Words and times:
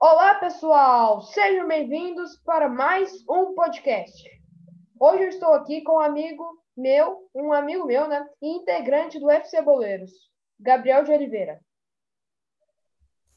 Olá, 0.00 0.34
pessoal! 0.34 1.22
Sejam 1.22 1.68
bem-vindos 1.68 2.36
para 2.44 2.68
mais 2.68 3.10
um 3.28 3.54
podcast. 3.54 4.30
Hoje 5.00 5.22
eu 5.22 5.28
estou 5.28 5.52
aqui 5.54 5.82
com 5.82 5.94
um 5.94 6.00
amigo 6.00 6.44
meu, 6.76 7.28
um 7.34 7.52
amigo 7.52 7.86
meu, 7.86 8.08
né? 8.08 8.26
Integrante 8.42 9.18
do 9.18 9.30
FC 9.30 9.62
Boleiros, 9.62 10.12
Gabriel 10.58 11.04
de 11.04 11.12
Oliveira. 11.12 11.60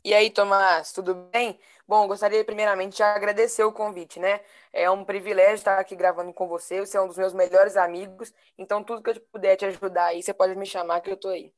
E 0.04 0.14
aí, 0.14 0.30
Tomás, 0.30 0.94
tudo 0.94 1.16
bem? 1.16 1.60
Bom, 1.86 2.08
gostaria 2.08 2.44
primeiramente 2.46 2.98
de 2.98 3.04
agradecer 3.04 3.64
o 3.64 3.74
convite, 3.74 4.20
né? 4.20 4.40
É 4.72 4.90
um 4.90 5.04
privilégio 5.04 5.56
estar 5.56 5.80
aqui 5.80 5.96
gravando 5.96 6.34
com 6.34 6.48
você. 6.48 6.80
Você 6.80 6.98
é 6.98 7.02
um 7.02 7.08
dos 7.08 7.18
meus 7.18 7.34
melhores 7.34 7.76
amigos. 7.76 8.34
Então, 8.58 8.84
tudo 8.84 9.02
que 9.02 9.10
eu 9.10 9.22
puder 9.32 9.56
te 9.58 9.66
ajudar 9.66 10.06
aí, 10.06 10.24
você 10.24 10.34
pode 10.34 10.56
me 10.56 10.66
chamar 10.66 11.02
que 11.02 11.12
eu 11.12 11.18
tô 11.18 11.28
aí. 11.28 11.54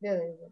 Beleza. 0.00 0.50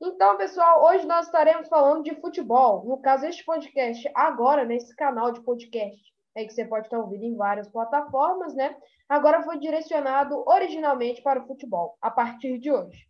Então, 0.00 0.36
pessoal, 0.36 0.84
hoje 0.84 1.04
nós 1.04 1.26
estaremos 1.26 1.68
falando 1.68 2.04
de 2.04 2.14
futebol. 2.20 2.84
No 2.84 2.98
caso, 2.98 3.26
este 3.26 3.44
podcast 3.44 4.08
agora, 4.14 4.64
nesse 4.64 4.94
canal 4.94 5.32
de 5.32 5.40
podcast, 5.40 6.14
é 6.36 6.44
que 6.44 6.52
você 6.52 6.64
pode 6.64 6.86
estar 6.86 7.00
ouvindo 7.00 7.24
em 7.24 7.36
várias 7.36 7.68
plataformas, 7.68 8.54
né? 8.54 8.76
Agora 9.08 9.42
foi 9.42 9.58
direcionado 9.58 10.48
originalmente 10.48 11.22
para 11.22 11.42
o 11.42 11.46
futebol, 11.46 11.98
a 12.00 12.10
partir 12.10 12.58
de 12.58 12.70
hoje. 12.70 13.07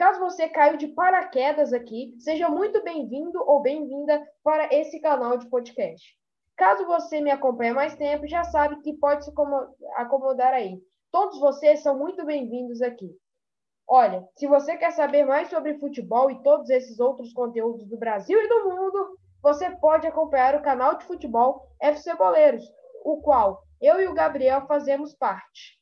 Caso 0.00 0.18
você 0.18 0.48
caiu 0.48 0.78
de 0.78 0.88
paraquedas 0.88 1.74
aqui, 1.74 2.16
seja 2.20 2.48
muito 2.48 2.82
bem-vindo 2.82 3.38
ou 3.46 3.60
bem-vinda 3.60 4.26
para 4.42 4.74
esse 4.74 4.98
canal 4.98 5.36
de 5.36 5.46
podcast. 5.50 6.16
Caso 6.56 6.86
você 6.86 7.20
me 7.20 7.30
acompanhe 7.30 7.74
mais 7.74 7.94
tempo, 7.96 8.26
já 8.26 8.42
sabe 8.44 8.80
que 8.80 8.94
pode 8.94 9.26
se 9.26 9.32
acomodar 9.96 10.54
aí. 10.54 10.82
Todos 11.12 11.38
vocês 11.38 11.82
são 11.82 11.98
muito 11.98 12.24
bem-vindos 12.24 12.80
aqui. 12.80 13.14
Olha, 13.86 14.26
se 14.38 14.46
você 14.46 14.74
quer 14.74 14.92
saber 14.92 15.26
mais 15.26 15.50
sobre 15.50 15.78
futebol 15.78 16.30
e 16.30 16.42
todos 16.42 16.70
esses 16.70 16.98
outros 16.98 17.34
conteúdos 17.34 17.86
do 17.86 17.98
Brasil 17.98 18.42
e 18.42 18.48
do 18.48 18.70
mundo, 18.70 19.18
você 19.42 19.70
pode 19.70 20.06
acompanhar 20.06 20.54
o 20.54 20.62
canal 20.62 20.96
de 20.96 21.04
futebol 21.04 21.68
FC 21.78 22.14
Boleiros, 22.14 22.64
o 23.04 23.20
qual 23.20 23.62
eu 23.78 24.00
e 24.00 24.08
o 24.08 24.14
Gabriel 24.14 24.66
fazemos 24.66 25.14
parte. 25.14 25.78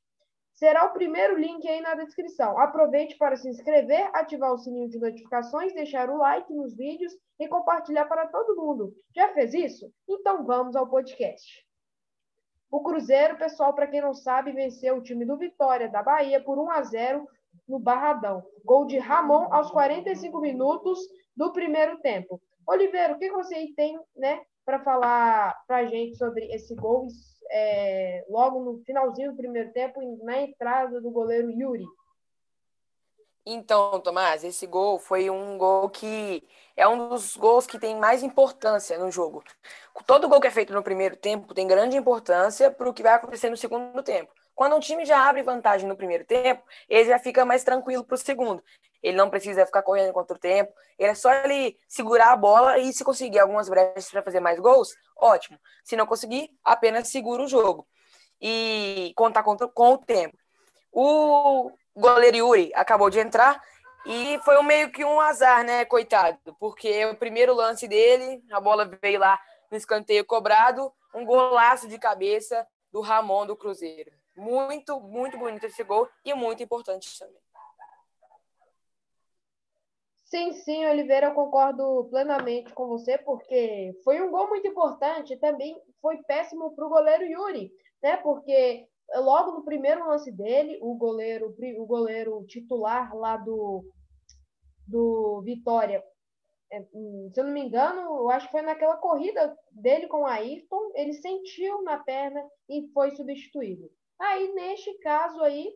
Será 0.58 0.86
o 0.86 0.92
primeiro 0.92 1.38
link 1.38 1.68
aí 1.68 1.80
na 1.80 1.94
descrição. 1.94 2.58
Aproveite 2.58 3.16
para 3.16 3.36
se 3.36 3.48
inscrever, 3.48 4.10
ativar 4.12 4.52
o 4.52 4.58
sininho 4.58 4.88
de 4.88 4.98
notificações, 4.98 5.72
deixar 5.72 6.10
o 6.10 6.16
like 6.16 6.52
nos 6.52 6.74
vídeos 6.74 7.12
e 7.38 7.46
compartilhar 7.46 8.06
para 8.06 8.26
todo 8.26 8.56
mundo. 8.56 8.92
Já 9.14 9.32
fez 9.34 9.54
isso? 9.54 9.88
Então 10.08 10.44
vamos 10.44 10.74
ao 10.74 10.90
podcast. 10.90 11.64
O 12.72 12.82
Cruzeiro, 12.82 13.38
pessoal, 13.38 13.72
para 13.72 13.86
quem 13.86 14.00
não 14.00 14.12
sabe, 14.12 14.50
venceu 14.50 14.96
o 14.96 15.02
time 15.02 15.24
do 15.24 15.38
Vitória 15.38 15.88
da 15.88 16.02
Bahia 16.02 16.42
por 16.42 16.58
1 16.58 16.70
a 16.72 16.82
0 16.82 17.28
no 17.68 17.78
Barradão. 17.78 18.44
Gol 18.64 18.84
de 18.84 18.98
Ramon 18.98 19.52
aos 19.52 19.70
45 19.70 20.40
minutos 20.40 20.98
do 21.36 21.52
primeiro 21.52 22.00
tempo. 22.00 22.42
Oliveira, 22.66 23.14
o 23.14 23.18
que 23.18 23.30
você 23.30 23.72
tem 23.76 23.96
né, 24.16 24.40
para 24.69 24.80
falar 24.80 25.64
para 25.66 25.78
a 25.78 25.86
gente 25.86 26.19
sobre 26.19 26.44
esse 26.55 26.74
gol 26.74 27.08
é, 27.50 28.22
logo 28.28 28.62
no 28.62 28.84
finalzinho 28.84 29.30
do 29.30 29.36
primeiro 29.38 29.72
tempo, 29.72 29.98
na 30.22 30.42
entrada 30.42 31.00
do 31.00 31.10
goleiro 31.10 31.50
Yuri? 31.50 31.86
Então, 33.47 33.98
Tomás, 34.00 34.44
esse 34.44 34.66
gol 34.66 34.98
foi 34.98 35.30
um 35.30 35.56
gol 35.56 35.88
que 35.88 36.47
é 36.77 36.86
um 36.86 37.08
dos 37.08 37.34
gols 37.34 37.66
que 37.66 37.78
tem 37.78 37.97
mais 37.97 38.22
importância 38.22 38.98
no 38.98 39.10
jogo. 39.10 39.42
Todo 40.06 40.28
gol 40.28 40.38
que 40.38 40.48
é 40.48 40.50
feito 40.50 40.75
no 40.75 40.82
primeiro 40.82 41.16
tempo 41.16 41.55
tem 41.55 41.66
grande 41.66 41.97
importância 41.97 42.71
para 42.71 42.91
o 42.91 42.92
que 42.92 43.03
vai 43.03 43.15
acontecer 43.15 43.48
no 43.48 43.56
segundo 43.56 44.03
tempo. 44.03 44.31
Quando 44.58 44.74
um 44.74 44.80
time 44.80 45.04
já 45.04 45.24
abre 45.28 45.41
vantagem 45.41 45.88
no 45.88 45.96
primeiro 45.96 46.24
tempo, 46.24 46.64
ele 46.88 47.04
já 47.04 47.16
fica 47.16 47.44
mais 47.44 47.62
tranquilo 47.62 48.02
para 48.02 48.16
o 48.16 48.19
segundo. 48.19 48.60
Ele 49.00 49.16
não 49.16 49.30
precisa 49.30 49.64
ficar 49.64 49.82
correndo 49.82 50.12
contra 50.12 50.36
o 50.36 50.41
tempo. 50.41 50.72
Ele 50.98 51.12
é 51.12 51.14
só 51.14 51.32
ele 51.32 51.78
segurar 51.86 52.32
a 52.32 52.36
bola 52.36 52.76
e 52.76 52.92
se 52.92 53.04
conseguir 53.04 53.38
algumas 53.38 53.68
brechas 53.68 54.10
para 54.10 54.20
fazer 54.20 54.41
mais 54.41 54.58
gols, 54.58 54.97
ótimo. 55.16 55.60
Se 55.84 55.94
não 55.94 56.06
conseguir, 56.06 56.50
apenas 56.64 57.06
segura 57.06 57.44
o 57.44 57.47
jogo 57.47 57.86
e 58.41 59.12
contar 59.14 59.44
com 59.44 59.92
o 59.92 59.98
tempo. 59.98 60.36
O 60.91 61.70
goleiro 61.94 62.38
Yuri 62.38 62.72
acabou 62.74 63.10
de 63.10 63.20
entrar 63.20 63.62
e 64.06 64.41
foi 64.44 64.58
um 64.58 64.64
meio 64.64 64.91
que 64.91 65.04
um 65.04 65.20
azar, 65.20 65.62
né, 65.62 65.84
coitado, 65.84 66.56
porque 66.58 67.06
o 67.06 67.14
primeiro 67.14 67.54
lance 67.54 67.86
dele, 67.86 68.42
a 68.50 68.60
bola 68.60 68.91
veio 69.00 69.20
lá 69.20 69.41
no 69.70 69.76
escanteio 69.76 70.24
cobrado, 70.24 70.92
um 71.14 71.24
golaço 71.24 71.86
de 71.86 71.97
cabeça 71.97 72.66
do 72.91 73.00
Ramon 73.00 73.47
do 73.47 73.54
Cruzeiro. 73.54 74.17
Muito, 74.38 75.00
muito 75.00 75.37
bonito 75.37 75.66
esse 75.66 75.82
gol 75.82 76.09
e 76.25 76.32
muito 76.32 76.62
importante 76.62 77.19
também. 77.19 77.43
Sim, 80.26 80.53
sim, 80.53 80.87
Oliveira, 80.87 81.28
eu 81.28 81.34
concordo 81.34 82.06
plenamente 82.09 82.72
com 82.72 82.87
você, 82.87 83.19
porque 83.19 83.98
foi 84.04 84.21
um 84.21 84.31
gol 84.31 84.48
muito 84.48 84.69
importante 84.69 85.32
e 85.32 85.38
também 85.38 85.82
foi 86.00 86.19
péssimo 86.22 86.71
para 86.77 86.87
o 86.87 86.88
goleiro 86.88 87.25
Yuri, 87.25 87.72
né? 88.00 88.19
Porque 88.19 88.87
logo 89.16 89.53
no 89.53 89.65
primeiro 89.65 90.06
lance 90.06 90.31
dele, 90.31 90.78
o 90.82 90.94
goleiro, 90.94 91.53
o 91.78 91.87
goleiro 91.87 92.44
titular 92.47 93.16
lá 93.16 93.38
do, 93.38 93.84
do 94.87 95.43
Vitória, 95.43 96.04
é, 96.71 96.87
hum, 96.94 97.31
se 97.34 97.41
eu 97.41 97.44
não 97.44 97.53
me 97.53 97.62
engano, 97.62 98.03
eu 98.03 98.31
acho 98.31 98.47
que 98.47 98.53
foi 98.53 98.62
naquela 98.62 98.98
corrida 98.98 99.56
dele 99.72 100.06
com 100.06 100.22
o 100.22 100.27
Ayrton, 100.27 100.93
ele 100.94 101.15
sentiu 101.15 101.82
na 101.82 101.98
perna 101.98 102.47
e 102.69 102.87
foi 102.93 103.10
substituído. 103.16 103.91
Aí, 104.20 104.52
neste 104.54 104.92
caso 104.98 105.42
aí, 105.42 105.72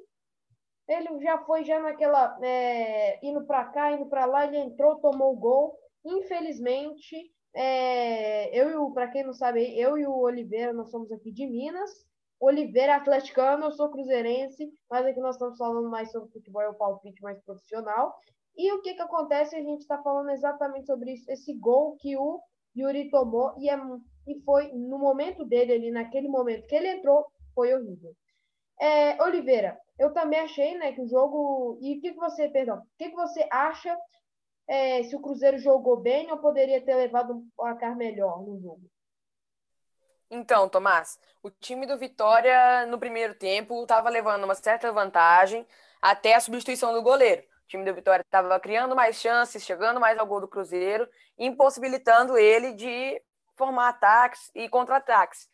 ele 0.89 1.21
já 1.21 1.39
foi 1.45 1.65
já 1.65 1.81
naquela 1.81 2.39
é, 2.43 3.25
indo 3.25 3.47
para 3.47 3.65
cá, 3.67 3.93
indo 3.93 4.07
para 4.07 4.25
lá, 4.27 4.47
ele 4.47 4.59
entrou, 4.59 5.01
tomou 5.01 5.33
o 5.33 5.39
gol. 5.39 5.79
Infelizmente, 6.05 7.33
é, 7.55 8.59
eu 8.59 8.71
e 8.71 8.75
o, 8.77 8.91
para 8.93 9.09
quem 9.09 9.25
não 9.25 9.33
sabe, 9.33 9.79
eu 9.79 9.97
e 9.99 10.07
o 10.07 10.19
Oliveira, 10.19 10.73
nós 10.73 10.91
somos 10.91 11.11
aqui 11.13 11.31
de 11.31 11.47
Minas. 11.47 11.91
Oliveira 12.41 12.97
atleticano, 12.97 13.67
eu 13.67 13.73
sou 13.73 13.89
cruzeirense, 13.89 14.69
mas 14.91 15.07
aqui 15.07 15.21
nós 15.21 15.37
estamos 15.37 15.57
falando 15.57 15.89
mais 15.89 16.11
sobre 16.11 16.33
futebol, 16.33 16.63
é 16.63 16.69
o 16.69 16.75
palpite 16.75 17.23
mais 17.23 17.41
profissional. 17.45 18.13
E 18.57 18.73
o 18.73 18.83
que, 18.83 18.95
que 18.95 19.03
acontece? 19.03 19.55
A 19.55 19.63
gente 19.63 19.83
está 19.83 20.03
falando 20.03 20.31
exatamente 20.31 20.87
sobre 20.87 21.13
isso, 21.13 21.31
esse 21.31 21.55
gol 21.55 21.97
que 22.01 22.17
o 22.17 22.41
Yuri 22.77 23.11
tomou, 23.11 23.55
e, 23.59 23.71
é, 23.71 23.79
e 24.27 24.41
foi 24.43 24.73
no 24.73 24.99
momento 24.99 25.45
dele 25.45 25.73
ali, 25.73 25.91
naquele 25.93 26.27
momento 26.27 26.67
que 26.67 26.75
ele 26.75 26.89
entrou, 26.89 27.25
foi 27.55 27.73
horrível. 27.73 28.13
É, 28.81 29.23
Oliveira, 29.23 29.79
eu 29.99 30.13
também 30.13 30.41
achei 30.41 30.77
né, 30.77 30.93
que 30.93 31.01
o 31.01 31.09
jogo. 31.09 31.79
E 31.81 31.97
o 31.97 32.01
que, 32.01 32.13
que 32.13 32.19
você, 32.19 32.49
perdão, 32.49 32.79
o 32.79 32.87
que, 32.99 33.11
que 33.11 33.17
você 33.17 33.47
acha 33.51 33.97
é, 34.69 35.03
se 35.05 35.15
o 35.15 35.21
Cruzeiro 35.21 35.59
jogou 35.59 36.01
bem 36.01 36.31
ou 36.31 36.39
poderia 36.39 36.85
ter 36.85 36.95
levado 36.95 37.35
um 37.35 37.49
placar 37.57 37.97
melhor 37.97 38.43
no 38.43 38.61
jogo? 38.61 38.83
Então, 40.31 40.69
Tomás, 40.69 41.19
o 41.43 41.51
time 41.51 41.87
do 41.87 41.99
Vitória 41.99 42.87
no 42.87 42.99
primeiro 42.99 43.35
tempo 43.35 43.83
estava 43.83 44.09
levando 44.09 44.45
uma 44.45 44.55
certa 44.55 44.91
vantagem 44.91 45.67
até 46.01 46.35
a 46.35 46.41
substituição 46.41 46.93
do 46.95 47.03
goleiro. 47.03 47.43
O 47.43 47.69
time 47.69 47.85
do 47.85 47.95
Vitória 47.95 48.23
estava 48.23 48.59
criando 48.59 48.97
mais 48.97 49.17
chances, 49.17 49.63
chegando 49.63 50.01
mais 50.01 50.19
ao 50.19 50.27
gol 50.27 50.41
do 50.41 50.49
Cruzeiro, 50.49 51.07
impossibilitando 51.39 52.39
ele 52.39 52.73
de 52.73 53.23
formar 53.57 53.91
ataques 53.91 54.51
e 54.55 54.69
contra-ataques. 54.69 55.49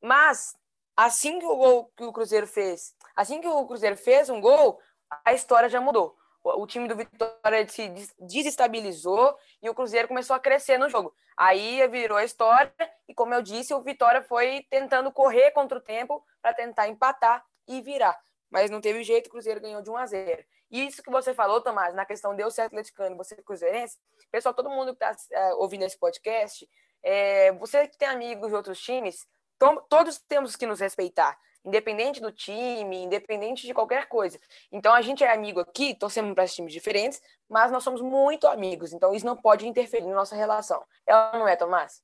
Mas 0.00 0.56
assim 0.96 1.38
que 1.38 1.46
o 1.46 1.56
gol 1.56 1.92
que 1.96 2.04
o 2.04 2.12
Cruzeiro 2.12 2.46
fez, 2.46 2.94
assim 3.14 3.40
que 3.40 3.48
o 3.48 3.66
Cruzeiro 3.66 3.96
fez 3.96 4.28
um 4.28 4.40
gol, 4.40 4.80
a 5.24 5.32
história 5.32 5.68
já 5.68 5.80
mudou. 5.80 6.16
O 6.42 6.66
time 6.66 6.86
do 6.86 6.94
Vitória 6.94 7.66
se 7.68 7.88
desestabilizou 8.20 9.34
e 9.62 9.70
o 9.70 9.74
Cruzeiro 9.74 10.08
começou 10.08 10.36
a 10.36 10.40
crescer 10.40 10.76
no 10.76 10.90
jogo. 10.90 11.14
Aí 11.36 11.86
virou 11.88 12.18
a 12.18 12.24
história 12.24 12.72
e, 13.08 13.14
como 13.14 13.32
eu 13.32 13.40
disse, 13.40 13.72
o 13.72 13.80
Vitória 13.80 14.22
foi 14.22 14.66
tentando 14.68 15.10
correr 15.10 15.52
contra 15.52 15.78
o 15.78 15.80
tempo 15.80 16.22
para 16.42 16.52
tentar 16.52 16.86
empatar 16.86 17.42
e 17.66 17.80
virar. 17.80 18.18
Mas 18.50 18.70
não 18.70 18.80
teve 18.80 19.02
jeito, 19.02 19.28
o 19.28 19.30
Cruzeiro 19.30 19.60
ganhou 19.60 19.80
de 19.80 19.90
1 19.90 19.96
a 19.96 20.06
0. 20.06 20.44
E 20.70 20.86
isso 20.86 21.02
que 21.02 21.10
você 21.10 21.32
falou, 21.32 21.62
Tomás, 21.62 21.94
na 21.94 22.04
questão 22.04 22.36
de 22.36 22.42
eu 22.42 22.50
ser 22.50 22.62
atleticano 22.62 23.14
e 23.14 23.18
você 23.18 23.36
cruzeirense, 23.36 23.98
pessoal, 24.30 24.54
todo 24.54 24.68
mundo 24.68 24.94
que 24.94 25.02
está 25.02 25.16
é, 25.32 25.54
ouvindo 25.54 25.84
esse 25.84 25.98
podcast, 25.98 26.68
é, 27.02 27.52
você 27.52 27.88
que 27.88 27.96
tem 27.96 28.08
amigos 28.08 28.48
de 28.48 28.54
outros 28.54 28.80
times, 28.80 29.26
todos 29.58 30.18
temos 30.18 30.56
que 30.56 30.66
nos 30.66 30.80
respeitar, 30.80 31.38
independente 31.64 32.20
do 32.20 32.30
time, 32.30 33.04
independente 33.04 33.66
de 33.66 33.74
qualquer 33.74 34.06
coisa. 34.06 34.38
Então 34.70 34.92
a 34.92 35.00
gente 35.00 35.24
é 35.24 35.32
amigo 35.32 35.60
aqui, 35.60 35.94
torcemos 35.94 36.34
para 36.34 36.46
times 36.46 36.72
diferentes, 36.72 37.22
mas 37.48 37.70
nós 37.70 37.82
somos 37.82 38.00
muito 38.00 38.46
amigos, 38.46 38.92
então 38.92 39.14
isso 39.14 39.26
não 39.26 39.36
pode 39.36 39.66
interferir 39.66 40.06
na 40.06 40.14
nossa 40.14 40.36
relação. 40.36 40.84
É 41.06 41.16
ou 41.16 41.38
não 41.38 41.48
é, 41.48 41.56
Tomás? 41.56 42.02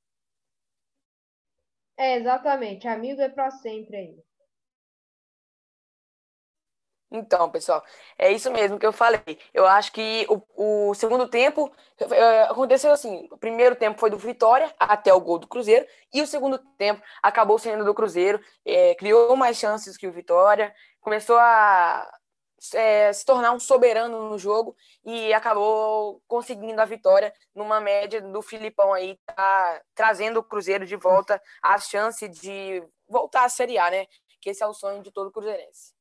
É, 1.97 2.17
exatamente. 2.17 2.88
Amigo 2.88 3.20
é 3.20 3.29
para 3.29 3.50
sempre 3.50 3.97
aí. 3.97 4.30
Então, 7.12 7.51
pessoal, 7.51 7.83
é 8.17 8.31
isso 8.31 8.51
mesmo 8.53 8.79
que 8.79 8.87
eu 8.87 8.93
falei. 8.93 9.39
Eu 9.53 9.67
acho 9.67 9.91
que 9.93 10.27
o, 10.29 10.91
o, 10.91 10.95
segundo 10.95 11.29
tempo 11.29 11.73
é, 11.99 12.43
aconteceu 12.43 12.93
assim: 12.93 13.29
o 13.33 13.37
primeiro 13.37 13.75
tempo 13.75 13.99
foi 13.99 14.11
do 14.11 14.17
Vitória 14.17 14.73
até 14.79 15.12
o 15.12 15.21
gol 15.21 15.39
do 15.39 15.49
Cruzeiro, 15.49 15.85
e 16.12 16.23
o 16.23 16.27
segundo 16.27 16.59
tempo 16.79 17.03
acabou 17.21 17.59
sendo 17.59 17.85
do 17.85 17.95
Cruzeiro, 17.95 18.41
é, 18.65 18.95
criou 18.95 19.35
mais 19.37 19.57
chances 19.57 19.97
que 19.97 20.07
o 20.07 20.12
Vitória, 20.12 20.73
começou 21.01 21.37
a 21.37 22.09
é, 22.75 23.12
se 23.12 23.25
tornar 23.25 23.53
um 23.53 23.61
soberano 23.61 24.29
no 24.29 24.39
jogo 24.39 24.77
e 25.05 25.33
acabou 25.33 26.23
conseguindo 26.29 26.81
a 26.81 26.85
vitória 26.85 27.35
numa 27.55 27.81
média 27.81 28.21
do 28.21 28.43
Filipão 28.43 28.93
aí, 28.93 29.19
tá 29.27 29.83
trazendo 29.95 30.39
o 30.41 30.45
Cruzeiro 30.45 30.87
de 30.87 30.97
volta 30.97 31.43
a 31.62 31.79
chance 31.79 32.29
de 32.29 32.83
voltar 33.09 33.45
à 33.45 33.49
Série 33.49 33.79
A, 33.79 33.91
né? 33.91 34.07
Que 34.41 34.51
esse 34.51 34.62
é 34.62 34.67
o 34.67 34.75
sonho 34.75 35.03
de 35.03 35.11
todo 35.11 35.33
cruzeirense. 35.33 36.00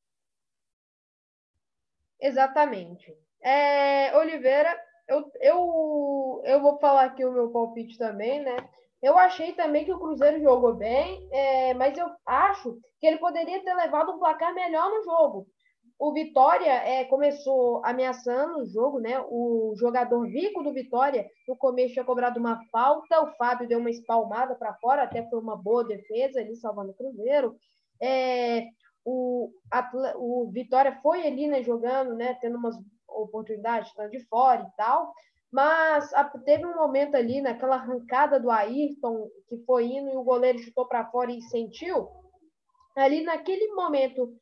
Exatamente. 2.20 3.16
É, 3.42 4.16
Oliveira, 4.16 4.78
eu, 5.08 5.30
eu, 5.40 6.42
eu 6.44 6.60
vou 6.60 6.78
falar 6.78 7.04
aqui 7.04 7.24
o 7.24 7.32
meu 7.32 7.50
palpite 7.50 7.98
também, 7.98 8.40
né? 8.42 8.56
Eu 9.02 9.18
achei 9.18 9.52
também 9.54 9.84
que 9.84 9.92
o 9.92 9.98
Cruzeiro 9.98 10.40
jogou 10.42 10.74
bem, 10.74 11.26
é, 11.32 11.72
mas 11.74 11.96
eu 11.96 12.06
acho 12.26 12.78
que 13.00 13.06
ele 13.06 13.16
poderia 13.18 13.62
ter 13.64 13.74
levado 13.74 14.12
um 14.12 14.18
placar 14.18 14.54
melhor 14.54 14.90
no 14.90 15.02
jogo. 15.02 15.46
O 15.98 16.12
Vitória 16.12 16.70
é, 16.70 17.04
começou 17.04 17.84
ameaçando 17.84 18.58
o 18.58 18.66
jogo, 18.66 18.98
né? 19.00 19.20
O 19.28 19.74
jogador 19.78 20.26
Vico 20.28 20.62
do 20.62 20.72
Vitória, 20.72 21.26
no 21.46 21.56
começo, 21.56 21.94
tinha 21.94 22.04
cobrado 22.04 22.38
uma 22.38 22.60
falta, 22.70 23.22
o 23.22 23.34
Fábio 23.36 23.68
deu 23.68 23.78
uma 23.78 23.90
espalmada 23.90 24.54
para 24.54 24.74
fora, 24.74 25.02
até 25.02 25.28
foi 25.28 25.38
uma 25.38 25.56
boa 25.56 25.84
defesa 25.84 26.40
ali, 26.40 26.56
salvando 26.56 26.92
o 26.92 26.94
Cruzeiro. 26.94 27.54
É, 28.00 28.64
o, 29.04 29.50
o 30.16 30.50
Vitória 30.52 30.98
foi 31.02 31.26
ali, 31.26 31.46
né, 31.46 31.62
jogando, 31.62 32.14
né, 32.14 32.34
tendo 32.40 32.56
umas 32.56 32.76
oportunidades, 33.08 33.92
de 34.10 34.20
fora 34.26 34.62
e 34.62 34.76
tal, 34.76 35.12
mas 35.50 36.10
teve 36.44 36.64
um 36.64 36.76
momento 36.76 37.16
ali, 37.16 37.40
naquela 37.40 37.76
arrancada 37.76 38.38
do 38.38 38.50
Ayrton, 38.50 39.28
que 39.48 39.58
foi 39.64 39.86
indo 39.86 40.10
e 40.10 40.16
o 40.16 40.22
goleiro 40.22 40.58
chutou 40.58 40.86
para 40.86 41.10
fora 41.10 41.32
e 41.32 41.42
sentiu, 41.42 42.08
ali 42.96 43.22
naquele 43.22 43.68
momento, 43.74 44.32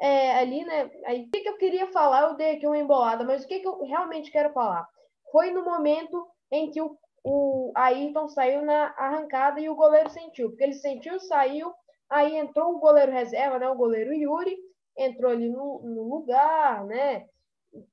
é, 0.00 0.36
ali, 0.38 0.64
né, 0.64 0.90
aí, 1.06 1.24
o 1.24 1.30
que, 1.30 1.40
que 1.40 1.48
eu 1.48 1.56
queria 1.56 1.86
falar, 1.92 2.28
eu 2.28 2.36
dei 2.36 2.56
aqui 2.56 2.66
uma 2.66 2.78
embolada, 2.78 3.24
mas 3.24 3.44
o 3.44 3.48
que, 3.48 3.60
que 3.60 3.68
eu 3.68 3.84
realmente 3.84 4.30
quero 4.30 4.52
falar? 4.52 4.86
Foi 5.30 5.50
no 5.50 5.64
momento 5.64 6.26
em 6.50 6.70
que 6.70 6.80
o, 6.80 6.96
o 7.24 7.72
Ayrton 7.76 8.28
saiu 8.28 8.62
na 8.62 8.94
arrancada 8.96 9.60
e 9.60 9.68
o 9.68 9.76
goleiro 9.76 10.10
sentiu, 10.10 10.48
porque 10.50 10.64
ele 10.64 10.74
sentiu, 10.74 11.20
saiu, 11.20 11.72
Aí 12.10 12.36
entrou 12.36 12.74
o 12.74 12.78
goleiro 12.78 13.12
reserva, 13.12 13.58
né? 13.58 13.68
O 13.68 13.76
goleiro 13.76 14.12
Yuri, 14.12 14.56
entrou 14.96 15.30
ali 15.30 15.48
no, 15.48 15.80
no 15.82 16.02
lugar, 16.02 16.84
né? 16.84 17.26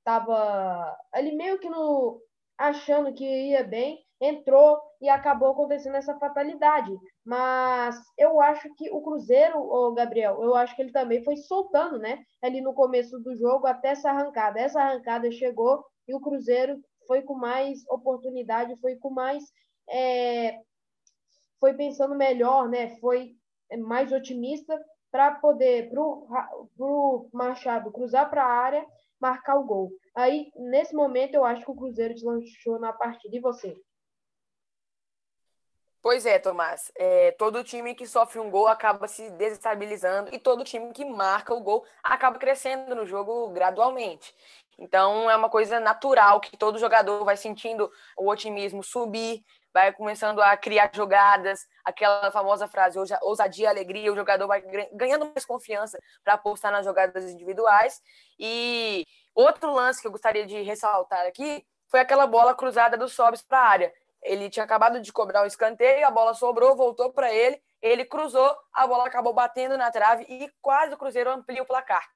Tava 0.03 0.95
ali 1.11 1.35
meio 1.35 1.59
que 1.59 1.69
no 1.69 2.21
achando 2.57 3.13
que 3.13 3.25
ia 3.25 3.63
bem, 3.63 3.99
entrou 4.21 4.79
e 5.01 5.09
acabou 5.09 5.49
acontecendo 5.49 5.95
essa 5.95 6.17
fatalidade. 6.17 6.97
Mas 7.23 8.01
eu 8.17 8.39
acho 8.41 8.73
que 8.75 8.89
o 8.89 9.01
Cruzeiro, 9.01 9.59
o 9.59 9.93
Gabriel, 9.93 10.41
eu 10.41 10.55
acho 10.55 10.75
que 10.75 10.81
ele 10.81 10.91
também 10.91 11.23
foi 11.23 11.35
soltando, 11.37 11.99
né? 11.99 12.23
Ali 12.41 12.61
no 12.61 12.73
começo 12.73 13.19
do 13.19 13.35
jogo 13.35 13.67
até 13.67 13.89
essa 13.89 14.09
arrancada. 14.09 14.59
Essa 14.59 14.81
arrancada 14.81 15.29
chegou 15.31 15.83
e 16.07 16.15
o 16.15 16.21
Cruzeiro 16.21 16.79
foi 17.07 17.21
com 17.21 17.35
mais 17.35 17.85
oportunidade, 17.89 18.79
foi 18.79 18.95
com 18.95 19.09
mais 19.09 19.43
é, 19.89 20.59
foi 21.59 21.73
pensando 21.73 22.15
melhor, 22.15 22.69
né? 22.69 22.97
Foi 22.97 23.35
mais 23.77 24.11
otimista 24.11 24.79
para 25.11 25.35
poder 25.35 25.89
para 25.89 26.01
o 26.01 27.29
Machado 27.33 27.91
cruzar 27.91 28.29
para 28.29 28.43
a 28.43 28.51
área, 28.51 28.85
marcar 29.19 29.55
o 29.55 29.63
gol. 29.63 29.91
Aí, 30.13 30.51
nesse 30.55 30.93
momento, 30.93 31.35
eu 31.35 31.45
acho 31.45 31.63
que 31.63 31.71
o 31.71 31.75
Cruzeiro 31.75 32.13
deslanchou 32.13 32.79
na 32.79 32.91
partida. 32.91 33.35
E 33.35 33.39
você? 33.39 33.75
Pois 36.05 36.23
é, 36.23 36.37
Tomás. 36.37 36.91
É, 36.95 37.31
todo 37.31 37.63
time 37.63 37.95
que 37.95 38.05
sofre 38.05 38.39
um 38.39 38.51
gol 38.51 38.67
acaba 38.67 39.07
se 39.07 39.27
desestabilizando 39.31 40.29
e 40.35 40.37
todo 40.37 40.63
time 40.63 40.93
que 40.93 41.03
marca 41.03 41.51
o 41.51 41.61
gol 41.61 41.83
acaba 42.03 42.37
crescendo 42.37 42.93
no 42.93 43.07
jogo 43.07 43.49
gradualmente. 43.49 44.35
Então 44.77 45.27
é 45.31 45.35
uma 45.35 45.49
coisa 45.49 45.79
natural 45.79 46.39
que 46.39 46.55
todo 46.55 46.77
jogador 46.77 47.25
vai 47.25 47.35
sentindo 47.35 47.91
o 48.15 48.29
otimismo 48.29 48.83
subir, 48.83 49.43
vai 49.75 49.91
começando 49.91 50.41
a 50.41 50.55
criar 50.55 50.89
jogadas, 50.93 51.67
aquela 51.83 52.31
famosa 52.31 52.65
frase, 52.65 52.97
ousadia, 53.21 53.67
alegria, 53.67 54.09
o 54.09 54.15
jogador 54.15 54.47
vai 54.47 54.61
ganhando 54.93 55.25
mais 55.25 55.43
confiança 55.43 55.99
para 56.23 56.35
apostar 56.35 56.71
nas 56.71 56.85
jogadas 56.85 57.29
individuais. 57.29 58.01
E 58.39 59.03
outro 59.35 59.73
lance 59.73 59.99
que 59.99 60.07
eu 60.07 60.13
gostaria 60.13 60.45
de 60.45 60.61
ressaltar 60.61 61.25
aqui 61.27 61.61
foi 61.89 61.99
aquela 61.99 62.25
bola 62.25 62.55
cruzada 62.55 62.95
do 62.95 63.09
Sobis 63.09 63.41
para 63.41 63.59
a 63.59 63.67
área. 63.67 63.93
Ele 64.23 64.49
tinha 64.49 64.63
acabado 64.63 65.01
de 65.01 65.11
cobrar 65.11 65.43
um 65.43 65.45
escanteio, 65.45 66.07
a 66.07 66.09
bola 66.09 66.33
sobrou, 66.33 66.73
voltou 66.73 67.11
para 67.11 67.33
ele, 67.33 67.61
ele 67.81 68.05
cruzou, 68.05 68.57
a 68.71 68.87
bola 68.87 69.05
acabou 69.05 69.33
batendo 69.33 69.77
na 69.77 69.91
trave 69.91 70.23
e 70.29 70.49
quase 70.61 70.93
o 70.93 70.97
Cruzeiro 70.97 71.29
amplia 71.29 71.61
o 71.61 71.65
placar. 71.65 72.07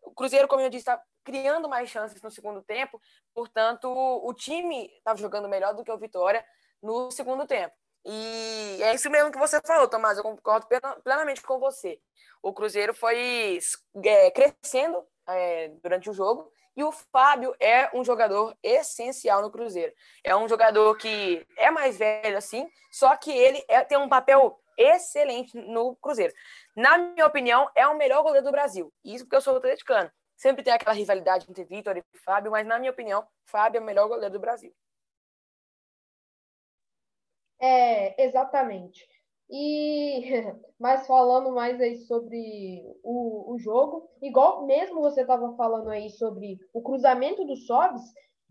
O 0.00 0.12
Cruzeiro, 0.12 0.48
como 0.48 0.62
eu 0.62 0.70
disse, 0.70 0.88
está 0.88 0.98
criando 1.22 1.68
mais 1.68 1.90
chances 1.90 2.22
no 2.22 2.30
segundo 2.30 2.62
tempo, 2.62 2.98
portanto, 3.34 3.86
o 3.86 4.32
time 4.32 4.86
estava 4.96 5.18
jogando 5.18 5.46
melhor 5.46 5.74
do 5.74 5.84
que 5.84 5.92
o 5.92 5.98
Vitória, 5.98 6.42
no 6.82 7.10
segundo 7.10 7.46
tempo. 7.46 7.74
E 8.04 8.78
é 8.82 8.94
isso 8.94 9.08
mesmo 9.08 9.30
que 9.30 9.38
você 9.38 9.60
falou, 9.64 9.86
Tomás, 9.86 10.18
eu 10.18 10.24
concordo 10.24 10.66
plenamente 11.04 11.40
com 11.42 11.58
você. 11.58 12.00
O 12.42 12.52
Cruzeiro 12.52 12.92
foi 12.92 13.58
é, 14.04 14.30
crescendo 14.32 15.06
é, 15.28 15.68
durante 15.82 16.10
o 16.10 16.12
jogo 16.12 16.50
e 16.76 16.82
o 16.82 16.90
Fábio 16.90 17.54
é 17.60 17.90
um 17.94 18.04
jogador 18.04 18.56
essencial 18.62 19.42
no 19.42 19.50
Cruzeiro. 19.50 19.92
É 20.24 20.34
um 20.34 20.48
jogador 20.48 20.96
que 20.96 21.46
é 21.56 21.70
mais 21.70 21.98
velho 21.98 22.36
assim, 22.36 22.68
só 22.90 23.14
que 23.16 23.30
ele 23.30 23.62
é, 23.68 23.84
tem 23.84 23.98
um 23.98 24.08
papel 24.08 24.58
excelente 24.76 25.56
no 25.56 25.94
Cruzeiro. 25.96 26.32
Na 26.74 26.98
minha 26.98 27.26
opinião, 27.26 27.70
é 27.74 27.86
o 27.86 27.96
melhor 27.96 28.22
goleiro 28.22 28.46
do 28.46 28.52
Brasil. 28.52 28.92
Isso 29.04 29.24
porque 29.24 29.36
eu 29.36 29.40
sou 29.40 29.56
atleticano. 29.56 30.10
Sempre 30.34 30.64
tem 30.64 30.72
aquela 30.72 30.94
rivalidade 30.94 31.46
entre 31.48 31.64
Vitor 31.64 31.96
e 31.96 32.04
Fábio, 32.24 32.50
mas 32.50 32.66
na 32.66 32.78
minha 32.78 32.90
opinião, 32.90 33.24
Fábio 33.44 33.78
é 33.78 33.80
o 33.80 33.84
melhor 33.84 34.08
goleiro 34.08 34.32
do 34.32 34.40
Brasil. 34.40 34.74
É, 37.62 38.24
exatamente. 38.24 39.06
E 39.48 40.20
mas 40.80 41.06
falando 41.06 41.52
mais 41.52 41.80
aí 41.80 41.96
sobre 41.98 42.82
o, 43.04 43.54
o 43.54 43.58
jogo, 43.58 44.08
igual 44.20 44.66
mesmo 44.66 45.00
você 45.00 45.20
estava 45.20 45.54
falando 45.56 45.88
aí 45.88 46.10
sobre 46.10 46.58
o 46.72 46.82
cruzamento 46.82 47.44
do 47.44 47.56
Sobs, 47.56 48.02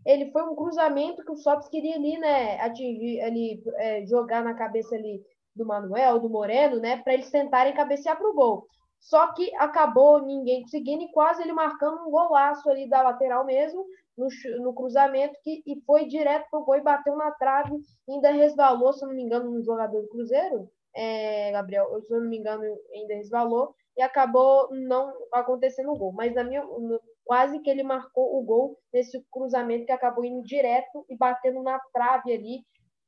ele 0.06 0.30
foi 0.30 0.42
um 0.42 0.56
cruzamento 0.56 1.22
que 1.24 1.30
o 1.30 1.36
Sobs 1.36 1.68
queria 1.68 1.96
ali, 1.96 2.18
né, 2.18 2.58
atingir 2.60 3.20
ali, 3.20 3.62
é, 3.76 4.06
jogar 4.06 4.42
na 4.42 4.54
cabeça 4.54 4.94
ali 4.94 5.22
do 5.54 5.66
Manuel, 5.66 6.18
do 6.18 6.30
Moreno, 6.30 6.80
né, 6.80 6.96
para 7.02 7.12
eles 7.12 7.30
tentarem 7.30 7.74
cabecear 7.74 8.16
para 8.16 8.28
o 8.28 8.34
gol. 8.34 8.66
Só 8.98 9.32
que 9.34 9.54
acabou 9.56 10.22
ninguém 10.22 10.62
conseguindo 10.62 11.02
e 11.02 11.12
quase 11.12 11.42
ele 11.42 11.52
marcando 11.52 12.00
um 12.06 12.10
golaço 12.10 12.68
ali 12.70 12.88
da 12.88 13.02
lateral 13.02 13.44
mesmo, 13.44 13.84
no, 14.16 14.28
no 14.62 14.74
cruzamento 14.74 15.38
que, 15.42 15.62
e 15.66 15.80
foi 15.86 16.06
direto 16.06 16.48
para 16.50 16.60
o 16.60 16.64
gol 16.64 16.76
e 16.76 16.82
bateu 16.82 17.16
na 17.16 17.30
trave, 17.32 17.74
ainda 18.08 18.30
resvalou, 18.30 18.92
se 18.92 19.04
não 19.04 19.14
me 19.14 19.22
engano, 19.22 19.50
no 19.50 19.62
jogador 19.62 20.02
do 20.02 20.08
Cruzeiro, 20.08 20.68
é, 20.94 21.50
Gabriel, 21.52 21.88
se 22.02 22.12
eu 22.12 22.20
não 22.20 22.28
me 22.28 22.38
engano, 22.38 22.62
ainda 22.94 23.14
resvalou, 23.14 23.74
e 23.96 24.02
acabou 24.02 24.68
não 24.70 25.12
acontecendo 25.32 25.90
o 25.92 25.96
gol. 25.96 26.12
Mas 26.12 26.34
na 26.34 26.44
minha, 26.44 26.62
no, 26.62 27.00
quase 27.24 27.58
que 27.60 27.70
ele 27.70 27.82
marcou 27.82 28.38
o 28.38 28.42
gol 28.42 28.78
nesse 28.92 29.22
cruzamento 29.30 29.86
que 29.86 29.92
acabou 29.92 30.24
indo 30.24 30.42
direto 30.42 31.04
e 31.08 31.16
batendo 31.16 31.62
na 31.62 31.78
trave 31.92 32.32
ali, 32.32 32.64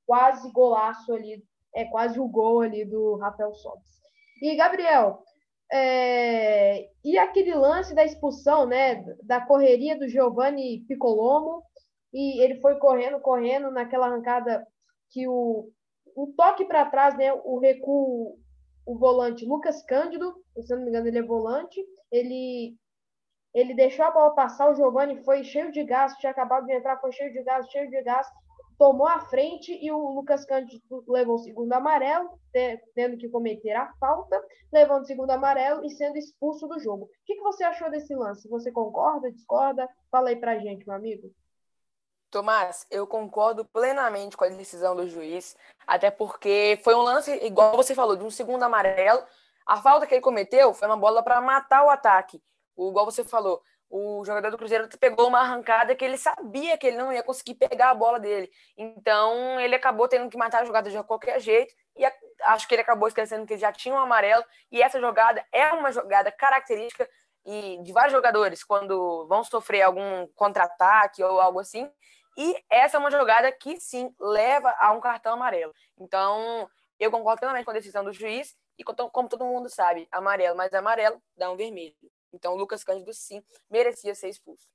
quase 0.07 0.51
golaço 0.53 1.13
ali, 1.13 1.43
é 1.75 1.85
quase 1.87 2.19
o 2.21 2.29
gol 2.29 2.61
ali 2.61 2.85
do 2.85 3.17
Rafael 3.17 3.53
Sobis. 3.55 4.03
E, 4.43 4.55
Gabriel, 4.57 5.23
é, 5.73 6.89
e 7.05 7.19
aquele 7.19 7.55
lance 7.55 7.95
da 7.95 8.05
expulsão, 8.05 8.67
né, 8.67 9.05
da 9.23 9.41
correria 9.41 9.99
do 9.99 10.09
Giovanni 10.09 10.85
Piccolomo, 10.87 11.63
e 12.13 12.43
ele 12.43 12.61
foi 12.61 12.79
correndo, 12.79 13.21
correndo 13.21 13.71
naquela 13.71 14.07
arrancada 14.07 14.67
que 15.11 15.27
o 15.27 15.71
um 16.17 16.33
toque 16.37 16.65
para 16.65 16.89
trás, 16.89 17.17
né, 17.17 17.33
o 17.33 17.59
recuo, 17.59 18.39
o 18.87 18.99
volante 18.99 19.45
Lucas 19.45 19.83
Cândido, 19.85 20.35
se 20.61 20.75
não 20.75 20.83
me 20.83 20.91
engano 20.91 21.09
ele 21.09 21.19
é 21.19 21.23
volante, 21.23 21.85
ele 22.11 22.77
ele 23.53 23.73
deixou 23.73 24.05
a 24.05 24.11
bola 24.11 24.35
passar, 24.35 24.69
o 24.69 24.75
Giovanni 24.75 25.23
foi 25.25 25.45
cheio 25.45 25.71
de 25.71 25.85
gás, 25.85 26.17
tinha 26.17 26.33
acabado 26.33 26.67
de 26.67 26.73
entrar, 26.73 27.01
foi 27.01 27.13
cheio 27.13 27.33
de 27.33 27.41
gás, 27.45 27.65
cheio 27.71 27.89
de 27.89 28.03
gás, 28.03 28.27
tomou 28.79 29.07
a 29.07 29.21
frente 29.21 29.73
e 29.73 29.91
o 29.91 29.99
Lucas 30.11 30.45
Cândido 30.45 31.05
levou 31.09 31.37
o 31.37 31.39
segundo 31.39 31.73
amarelo, 31.73 32.39
tendo 32.95 33.17
que 33.17 33.29
cometer 33.29 33.73
a 33.73 33.93
falta, 33.99 34.43
levando 34.73 35.03
o 35.03 35.07
segundo 35.07 35.31
amarelo 35.31 35.85
e 35.85 35.91
sendo 35.91 36.17
expulso 36.17 36.67
do 36.67 36.79
jogo. 36.79 37.05
O 37.05 37.09
que, 37.25 37.41
você 37.41 37.65
achou 37.65 37.91
desse 37.91 38.15
lance? 38.15 38.49
Você 38.49 38.71
concorda, 38.73 39.31
discorda? 39.31 39.89
Fala 40.11 40.31
aí 40.31 40.37
pra 40.37 40.59
gente, 40.59 40.87
meu 40.87 40.97
amigo. 40.97 41.31
Tomás, 42.31 42.87
eu 42.91 43.07
concordo 43.07 43.65
plenamente 43.65 44.37
com 44.37 44.45
a 44.45 44.49
decisão 44.49 44.97
do 44.97 45.09
juiz, 45.09 45.57
até 45.87 46.11
porque 46.11 46.81
foi 46.83 46.95
um 46.95 47.03
lance, 47.03 47.33
igual 47.45 47.77
você 47.77 47.95
falou, 47.95 48.17
de 48.17 48.25
um 48.25 48.31
segundo 48.31 48.65
amarelo. 48.65 49.23
A 49.65 49.81
falta 49.81 50.07
que 50.07 50.15
ele 50.15 50.21
cometeu 50.21 50.75
foi 50.75 50.89
uma 50.89 50.97
bola 50.97 51.23
para 51.23 51.41
matar 51.41 51.85
o 51.85 51.91
ataque. 51.91 52.43
O, 52.77 52.91
igual 52.91 53.05
você 53.05 53.23
falou, 53.23 53.63
o 53.97 54.25
jogador 54.25 54.51
do 54.51 54.59
Cruzeiro 54.59 54.89
pegou 54.99 55.29
uma 55.29 55.39
arrancada 55.39 55.95
que 55.95 56.05
ele 56.05 56.19
sabia 56.19 56.77
que 56.77 56.85
ele 56.85 56.97
não 56.97 57.13
ia 57.13 57.23
conseguir 57.23 57.55
pegar 57.55 57.91
a 57.91 57.95
bola 57.95 58.19
dele. 58.19 58.51
Então, 58.77 59.61
ele 59.61 59.77
acabou 59.77 60.09
tendo 60.09 60.29
que 60.29 60.37
matar 60.37 60.63
a 60.63 60.65
jogada 60.65 60.91
de 60.91 61.01
qualquer 61.05 61.39
jeito 61.39 61.73
e 61.97 62.05
acho 62.43 62.67
que 62.67 62.75
ele 62.75 62.83
acabou 62.83 63.07
esquecendo 63.07 63.47
que 63.47 63.53
ele 63.53 63.61
já 63.61 63.71
tinha 63.71 63.95
um 63.95 63.99
amarelo. 63.99 64.45
E 64.73 64.83
essa 64.83 64.99
jogada 64.99 65.47
é 65.53 65.73
uma 65.73 65.93
jogada 65.93 66.33
característica 66.33 67.09
e 67.47 67.81
de 67.85 67.93
vários 67.93 68.13
jogadores 68.13 68.65
quando 68.65 69.29
vão 69.29 69.45
sofrer 69.45 69.83
algum 69.83 70.27
contra-ataque 70.35 71.23
ou 71.23 71.41
algo 71.41 71.61
assim. 71.61 71.89
E 72.37 72.57
essa 72.69 72.97
é 72.97 73.01
uma 73.01 73.13
jogada 73.13 73.53
que 73.53 73.79
sim 73.79 74.13
leva 74.19 74.75
a 74.81 74.91
um 74.91 75.01
cartão 75.01 75.35
amarelo. 75.35 75.73
Então, 76.01 76.69
eu 76.99 77.13
concordo 77.13 77.39
plenamente 77.39 77.65
com 77.65 77.71
a 77.71 77.75
decisão 77.75 78.03
do 78.03 78.13
juiz 78.13 78.57
e 78.77 78.83
como 78.83 79.29
todo 79.29 79.45
mundo 79.45 79.69
sabe, 79.69 80.09
amarelo 80.11 80.57
mais 80.57 80.75
amarelo 80.75 81.23
dá 81.37 81.49
um 81.49 81.57
vermelho. 81.57 81.95
Então, 82.35 82.55
o 82.55 82.57
Lucas 82.57 82.83
Cândido, 82.83 83.15
sim, 83.15 83.43
merecia 83.71 84.15
ser 84.15 84.29
expulso. 84.29 84.69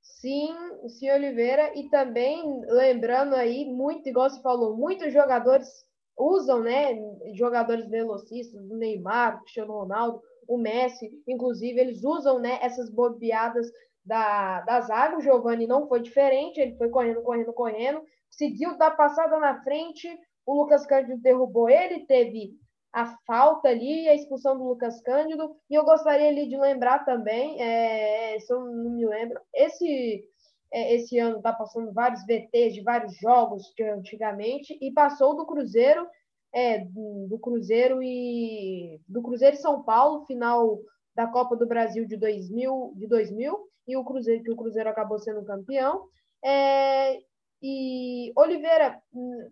Sim, 0.00 0.54
sim, 0.88 1.10
Oliveira. 1.10 1.72
E 1.76 1.90
também, 1.90 2.60
lembrando 2.68 3.34
aí, 3.34 3.64
muito, 3.64 4.08
igual 4.08 4.30
você 4.30 4.40
falou, 4.40 4.76
muitos 4.76 5.12
jogadores 5.12 5.68
usam, 6.16 6.62
né? 6.62 6.96
Jogadores 7.34 7.88
velocistas, 7.88 8.60
o 8.70 8.76
Neymar, 8.76 9.36
o 9.36 9.40
Cristiano 9.40 9.72
Ronaldo, 9.72 10.22
o 10.48 10.56
Messi, 10.56 11.10
inclusive, 11.26 11.80
eles 11.80 12.04
usam, 12.04 12.38
né? 12.38 12.58
Essas 12.62 12.88
bobeadas 12.88 13.66
da, 14.04 14.60
da 14.62 14.80
zaga. 14.80 15.18
O 15.18 15.20
Giovani 15.20 15.66
não 15.66 15.88
foi 15.88 16.00
diferente, 16.00 16.60
ele 16.60 16.76
foi 16.76 16.88
correndo, 16.88 17.22
correndo, 17.22 17.52
correndo, 17.52 18.02
seguiu 18.30 18.78
dar 18.78 18.92
passada 18.92 19.38
na 19.38 19.62
frente. 19.62 20.08
O 20.46 20.62
Lucas 20.62 20.86
Cândido 20.86 21.20
derrubou 21.20 21.68
ele, 21.68 22.06
teve 22.06 22.54
a 22.96 23.04
falta 23.26 23.68
ali, 23.68 24.08
a 24.08 24.14
expulsão 24.14 24.56
do 24.56 24.64
Lucas 24.64 25.02
Cândido. 25.02 25.54
E 25.68 25.74
eu 25.74 25.84
gostaria 25.84 26.28
ali 26.28 26.48
de 26.48 26.56
lembrar 26.56 27.04
também, 27.04 27.60
é, 27.60 28.40
se 28.40 28.50
eu 28.50 28.58
não 28.58 28.90
me 28.90 29.04
lembro, 29.04 29.38
esse, 29.52 30.24
é, 30.72 30.94
esse 30.94 31.18
ano 31.18 31.36
está 31.36 31.52
passando 31.52 31.92
vários 31.92 32.24
VTs 32.24 32.72
de 32.72 32.80
vários 32.80 33.14
jogos 33.18 33.70
de 33.76 33.82
antigamente 33.84 34.78
e 34.80 34.90
passou 34.92 35.36
do 35.36 35.44
Cruzeiro, 35.44 36.06
é, 36.54 36.78
do, 36.86 37.26
do, 37.28 37.38
Cruzeiro 37.38 38.02
e 38.02 38.98
do 39.06 39.20
Cruzeiro 39.20 39.56
e 39.56 39.60
São 39.60 39.82
Paulo, 39.82 40.24
final 40.24 40.78
da 41.14 41.26
Copa 41.26 41.54
do 41.54 41.66
Brasil 41.66 42.06
de 42.06 42.16
2000, 42.16 42.94
de 42.96 43.06
2000 43.06 43.58
e 43.86 43.94
o 43.94 44.04
Cruzeiro 44.04 44.42
que 44.42 44.50
o 44.50 44.56
Cruzeiro 44.56 44.88
acabou 44.88 45.18
sendo 45.18 45.44
campeão. 45.44 46.08
É, 46.42 47.20
e 47.62 48.32
Oliveira, 48.36 49.00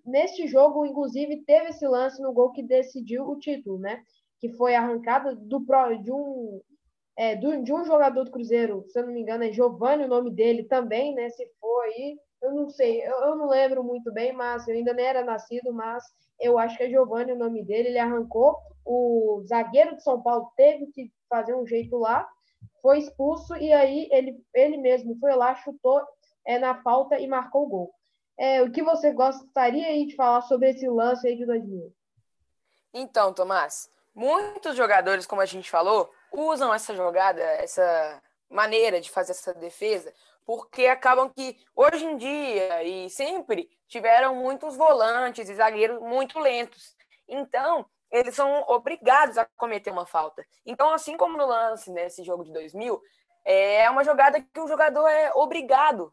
neste 0.05 0.47
jogo, 0.47 0.85
inclusive, 0.85 1.43
teve 1.45 1.71
esse 1.71 1.87
lance 1.87 2.21
no 2.23 2.33
gol 2.33 2.53
que 2.53 2.63
decidiu 2.63 3.29
o 3.29 3.39
título, 3.39 3.79
né? 3.79 4.03
Que 4.39 4.51
foi 4.51 4.75
arrancada 4.75 5.35
do, 5.35 5.59
de, 6.03 6.13
um, 6.13 6.61
é, 7.17 7.35
de 7.35 7.73
um 7.73 7.85
jogador 7.85 8.25
do 8.25 8.31
Cruzeiro, 8.31 8.85
se 8.89 8.99
eu 8.99 9.07
não 9.07 9.13
me 9.13 9.21
engano, 9.21 9.45
é 9.45 9.53
Giovanni 9.53 10.05
o 10.05 10.09
nome 10.09 10.31
dele 10.31 10.65
também, 10.65 11.15
né? 11.15 11.31
Se 11.31 11.49
foi 11.61 11.87
aí, 11.87 12.19
eu 12.43 12.53
não 12.53 12.69
sei, 12.69 13.03
eu, 13.03 13.15
eu, 13.23 13.37
não 13.37 13.49
lembro 13.49 13.83
muito 13.83 14.13
bem, 14.13 14.33
mas 14.33 14.69
eu 14.69 14.75
ainda 14.75 14.93
nem 14.93 15.07
era 15.07 15.25
nascido, 15.25 15.73
mas 15.73 16.05
eu 16.39 16.59
acho 16.59 16.77
que 16.77 16.83
é 16.83 16.91
Giovanni 16.91 17.33
o 17.33 17.39
nome 17.39 17.65
dele. 17.65 17.89
Ele 17.89 17.99
arrancou, 17.99 18.57
o 18.85 19.43
zagueiro 19.47 19.97
de 19.97 20.03
São 20.03 20.21
Paulo 20.21 20.53
teve 20.57 20.87
que 20.89 21.11
fazer 21.29 21.55
um 21.55 21.67
jeito 21.67 21.97
lá, 21.97 22.29
foi 22.83 22.99
expulso 22.99 23.57
e 23.57 23.73
aí 23.73 24.09
ele, 24.13 24.39
ele 24.55 24.77
mesmo 24.77 25.17
foi 25.19 25.35
lá, 25.35 25.55
chutou 25.55 26.03
é, 26.47 26.59
na 26.59 26.83
falta 26.83 27.19
e 27.19 27.27
marcou 27.27 27.65
o 27.65 27.69
gol. 27.69 27.95
É, 28.37 28.63
o 28.63 28.71
que 28.71 28.83
você 28.83 29.13
gostaria 29.13 29.87
aí 29.87 30.07
de 30.07 30.17
falar 30.17 30.43
sobre 30.43 30.71
esse 30.71 30.89
lance 30.89 31.27
aí 31.27 31.37
de 31.37 31.47
2000? 31.47 31.95
Então, 32.93 33.33
Tomás, 33.33 33.91
muitos 34.15 34.77
jogadores, 34.77 35.27
como 35.27 35.41
a 35.41 35.47
gente 35.47 35.71
falou, 35.71 36.13
usam 36.33 36.73
essa 36.73 36.95
jogada, 36.95 37.41
essa 37.41 38.23
maneira 38.51 39.01
de 39.01 39.11
fazer 39.11 39.33
essa 39.33 39.55
defesa, 39.55 40.13
porque 40.45 40.87
acabam 40.87 41.29
que 41.29 41.57
hoje 41.75 42.05
em 42.05 42.17
dia 42.17 42.83
e 42.83 43.09
sempre 43.09 43.69
tiveram 43.89 44.35
muitos 44.35 44.77
volantes 44.77 45.49
e 45.49 45.55
zagueiros 45.55 46.01
muito 46.01 46.39
lentos. 46.39 46.97
Então, 47.29 47.87
eles 48.11 48.35
são 48.35 48.65
obrigados 48.69 49.39
a 49.39 49.45
cometer 49.57 49.91
uma 49.91 50.07
falta. 50.07 50.45
Então, 50.65 50.93
assim 50.93 51.17
como 51.17 51.37
no 51.37 51.47
lance 51.47 51.91
nesse 51.91 52.23
jogo 52.23 52.45
de 52.45 52.53
2000, 52.53 53.01
é 53.45 53.89
uma 53.91 54.05
jogada 54.05 54.41
que 54.41 54.61
o 54.61 54.69
jogador 54.69 55.07
é 55.09 55.33
obrigado 55.35 56.13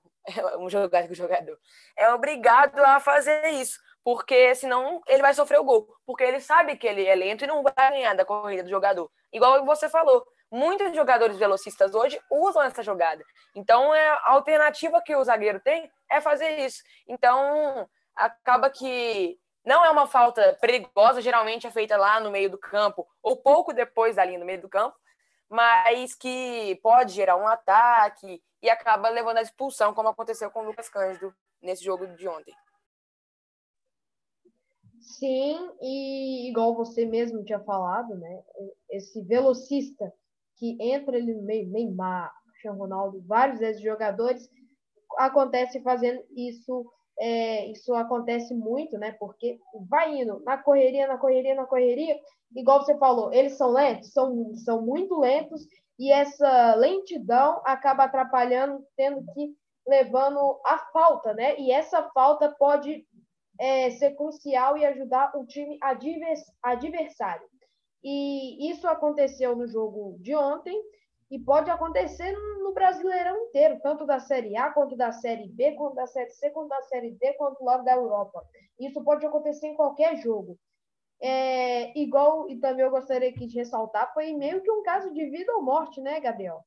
um 0.59 0.69
jogador 0.69 1.11
o 1.11 1.15
jogador 1.15 1.57
é 1.97 2.13
obrigado 2.13 2.79
a 2.79 2.99
fazer 2.99 3.49
isso, 3.49 3.79
porque 4.03 4.53
senão 4.55 5.01
ele 5.07 5.21
vai 5.21 5.33
sofrer 5.33 5.59
o 5.59 5.63
gol, 5.63 5.87
porque 6.05 6.23
ele 6.23 6.39
sabe 6.39 6.75
que 6.75 6.87
ele 6.87 7.05
é 7.05 7.15
lento 7.15 7.43
e 7.43 7.47
não 7.47 7.63
vai 7.63 7.73
ganhar 7.91 8.13
da 8.13 8.25
corrida 8.25 8.63
do 8.63 8.69
jogador. 8.69 9.09
Igual 9.33 9.65
você 9.65 9.89
falou, 9.89 10.25
muitos 10.51 10.93
jogadores 10.95 11.37
velocistas 11.37 11.95
hoje 11.95 12.19
usam 12.29 12.61
essa 12.61 12.83
jogada. 12.83 13.23
Então 13.55 13.93
é 13.95 14.07
a 14.07 14.31
alternativa 14.31 15.01
que 15.01 15.15
o 15.15 15.23
zagueiro 15.23 15.59
tem 15.59 15.89
é 16.09 16.19
fazer 16.19 16.59
isso. 16.59 16.83
Então 17.07 17.87
acaba 18.15 18.69
que 18.69 19.39
não 19.63 19.85
é 19.85 19.89
uma 19.89 20.07
falta 20.07 20.57
perigosa, 20.59 21.21
geralmente 21.21 21.67
é 21.67 21.71
feita 21.71 21.95
lá 21.95 22.19
no 22.19 22.31
meio 22.31 22.49
do 22.49 22.57
campo 22.57 23.07
ou 23.21 23.37
pouco 23.37 23.73
depois 23.73 24.17
linha 24.17 24.39
no 24.39 24.45
meio 24.45 24.61
do 24.61 24.69
campo, 24.69 24.95
mas 25.51 26.15
que 26.15 26.79
pode 26.81 27.11
gerar 27.11 27.35
um 27.35 27.45
ataque 27.45 28.41
e 28.63 28.69
acaba 28.69 29.09
levando 29.09 29.37
a 29.37 29.41
expulsão, 29.41 29.93
como 29.93 30.07
aconteceu 30.07 30.49
com 30.49 30.61
o 30.61 30.67
Lucas 30.67 30.87
Cândido 30.87 31.35
nesse 31.61 31.83
jogo 31.83 32.07
de 32.07 32.25
ontem. 32.25 32.55
Sim, 35.01 35.71
e 35.81 36.49
igual 36.49 36.73
você 36.73 37.05
mesmo 37.05 37.43
tinha 37.43 37.59
falado, 37.59 38.15
né? 38.15 38.43
Esse 38.89 39.21
velocista 39.23 40.13
que 40.55 40.77
entra 40.79 41.17
ali 41.17 41.33
no 41.33 41.41
meio, 41.41 41.69
Neymar, 41.69 42.33
Cristiano 42.51 42.79
Ronaldo, 42.79 43.21
vários 43.27 43.59
desses 43.59 43.81
jogadores, 43.81 44.49
acontece 45.17 45.81
fazendo 45.81 46.23
isso, 46.29 46.89
é, 47.21 47.67
isso 47.67 47.93
acontece 47.93 48.51
muito, 48.51 48.97
né? 48.97 49.11
Porque 49.19 49.59
vai 49.87 50.21
indo 50.21 50.39
na 50.43 50.57
correria, 50.57 51.05
na 51.07 51.19
correria, 51.19 51.53
na 51.53 51.65
correria, 51.65 52.19
igual 52.55 52.83
você 52.83 52.97
falou, 52.97 53.31
eles 53.31 53.53
são 53.53 53.69
lentos, 53.71 54.11
são, 54.11 54.55
são 54.55 54.81
muito 54.81 55.19
lentos, 55.19 55.67
e 55.99 56.11
essa 56.11 56.73
lentidão 56.73 57.61
acaba 57.63 58.05
atrapalhando, 58.05 58.83
tendo 58.97 59.23
que 59.33 59.55
levando 59.87 60.59
a 60.65 60.79
falta, 60.91 61.31
né? 61.35 61.59
E 61.59 61.71
essa 61.71 62.09
falta 62.09 62.49
pode 62.57 63.05
é, 63.59 63.91
ser 63.91 64.15
crucial 64.15 64.75
e 64.75 64.83
ajudar 64.83 65.31
o 65.37 65.45
time 65.45 65.77
advers, 65.79 66.41
adversário. 66.63 67.47
E 68.03 68.71
isso 68.71 68.87
aconteceu 68.87 69.55
no 69.55 69.67
jogo 69.67 70.17
de 70.19 70.35
ontem 70.35 70.81
e 71.31 71.39
pode 71.39 71.71
acontecer 71.71 72.33
no 72.61 72.73
Brasileirão 72.73 73.45
inteiro, 73.45 73.79
tanto 73.81 74.05
da 74.05 74.19
Série 74.19 74.57
A 74.57 74.69
quanto 74.69 74.97
da 74.97 75.13
Série 75.13 75.47
B, 75.47 75.71
quanto 75.71 75.95
da 75.95 76.05
Série 76.05 76.29
C, 76.31 76.49
quanto 76.49 76.67
da 76.67 76.81
Série 76.83 77.11
D, 77.11 77.33
quanto 77.35 77.63
lá 77.63 77.77
da 77.77 77.93
Europa. 77.93 78.45
Isso 78.77 79.01
pode 79.01 79.25
acontecer 79.25 79.67
em 79.67 79.75
qualquer 79.75 80.17
jogo. 80.17 80.59
É, 81.21 81.97
igual, 81.97 82.49
e 82.49 82.59
também 82.59 82.83
eu 82.83 82.91
gostaria 82.91 83.29
aqui 83.29 83.47
de 83.47 83.55
ressaltar, 83.55 84.13
foi 84.13 84.33
meio 84.33 84.61
que 84.61 84.69
um 84.69 84.83
caso 84.83 85.13
de 85.13 85.25
vida 85.29 85.53
ou 85.53 85.61
morte, 85.61 86.01
né, 86.01 86.19
Gabriel? 86.19 86.65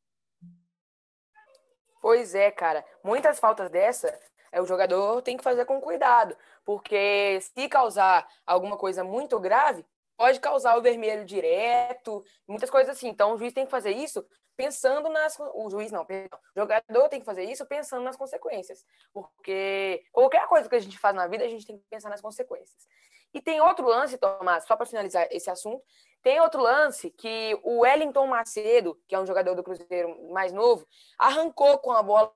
Pois 2.00 2.34
é, 2.34 2.50
cara. 2.50 2.84
Muitas 3.02 3.38
faltas 3.38 3.68
dessa, 3.70 4.18
é, 4.50 4.62
o 4.62 4.66
jogador 4.66 5.20
tem 5.20 5.36
que 5.36 5.44
fazer 5.44 5.66
com 5.66 5.80
cuidado, 5.80 6.34
porque 6.64 7.38
se 7.40 7.68
causar 7.68 8.26
alguma 8.46 8.78
coisa 8.78 9.04
muito 9.04 9.38
grave, 9.38 9.84
pode 10.16 10.40
causar 10.40 10.78
o 10.78 10.82
vermelho 10.82 11.24
direto, 11.24 12.24
muitas 12.48 12.70
coisas 12.70 12.96
assim. 12.96 13.08
Então 13.08 13.34
o 13.34 13.38
juiz 13.38 13.52
tem 13.52 13.64
que 13.64 13.70
fazer 13.70 13.90
isso 13.90 14.24
pensando 14.56 15.08
nas 15.08 15.36
o 15.38 15.68
juiz 15.70 15.90
não, 15.90 16.04
perdão, 16.04 16.38
o 16.56 16.60
jogador 16.60 17.08
tem 17.08 17.20
que 17.20 17.26
fazer 17.26 17.44
isso 17.44 17.66
pensando 17.66 18.02
nas 18.02 18.16
consequências, 18.16 18.84
porque 19.12 20.04
qualquer 20.12 20.46
coisa 20.48 20.68
que 20.68 20.74
a 20.74 20.80
gente 20.80 20.98
faz 20.98 21.14
na 21.14 21.26
vida, 21.26 21.44
a 21.44 21.48
gente 21.48 21.66
tem 21.66 21.78
que 21.78 21.84
pensar 21.90 22.08
nas 22.08 22.20
consequências. 22.20 22.86
E 23.32 23.40
tem 23.40 23.60
outro 23.60 23.86
lance, 23.86 24.16
Tomás, 24.16 24.64
só 24.64 24.76
para 24.76 24.86
finalizar 24.86 25.26
esse 25.30 25.50
assunto, 25.50 25.82
tem 26.22 26.40
outro 26.40 26.62
lance 26.62 27.10
que 27.10 27.58
o 27.64 27.80
Wellington 27.80 28.26
Macedo, 28.28 28.96
que 29.08 29.14
é 29.14 29.20
um 29.20 29.26
jogador 29.26 29.54
do 29.54 29.62
Cruzeiro 29.62 30.30
mais 30.32 30.52
novo, 30.52 30.86
arrancou 31.18 31.78
com 31.78 31.90
a 31.92 32.02
bola 32.02 32.32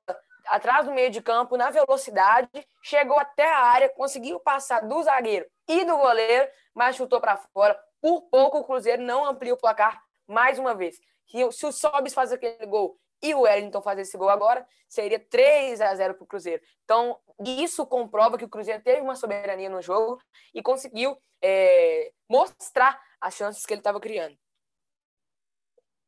atrás 0.46 0.87
do 0.87 0.92
meio 0.92 1.10
de 1.10 1.22
campo, 1.22 1.56
na 1.56 1.70
velocidade, 1.70 2.50
chegou 2.82 3.18
até 3.18 3.48
a 3.48 3.60
área, 3.60 3.88
conseguiu 3.90 4.40
passar 4.40 4.80
do 4.80 5.02
zagueiro 5.02 5.46
e 5.68 5.84
do 5.84 5.96
goleiro, 5.96 6.50
mas 6.75 6.96
chutou 6.96 7.20
para 7.20 7.37
fora. 7.37 7.78
Por 8.00 8.22
pouco 8.22 8.58
o 8.58 8.64
Cruzeiro 8.64 9.02
não 9.02 9.25
amplia 9.25 9.54
o 9.54 9.58
placar 9.58 10.02
mais 10.28 10.58
uma 10.58 10.75
vez. 10.75 11.00
Se 11.52 11.66
o 11.66 11.73
Sobis 11.73 12.14
faz 12.14 12.32
aquele 12.32 12.66
gol 12.66 12.99
e 13.23 13.35
o 13.35 13.40
Wellington 13.40 13.82
fazer 13.82 14.02
esse 14.02 14.16
gol 14.16 14.28
agora, 14.28 14.66
seria 14.88 15.18
3 15.18 15.80
a 15.80 15.94
0 15.94 16.14
para 16.14 16.25
o 16.25 16.26
Cruzeiro. 16.26 16.62
Então, 16.85 17.18
isso 17.40 17.87
comprova 17.87 18.38
que 18.38 18.44
o 18.44 18.49
Cruzeiro 18.49 18.82
teve 18.82 19.00
uma 19.00 19.16
soberania 19.16 19.68
no 19.68 19.82
jogo 19.82 20.20
e 20.54 20.62
conseguiu 20.62 21.16
é, 21.42 22.12
mostrar 22.28 23.00
as 23.20 23.35
chances 23.35 23.66
que 23.66 23.75
ele 23.75 23.80
estava 23.80 24.00
criando. 24.00 24.37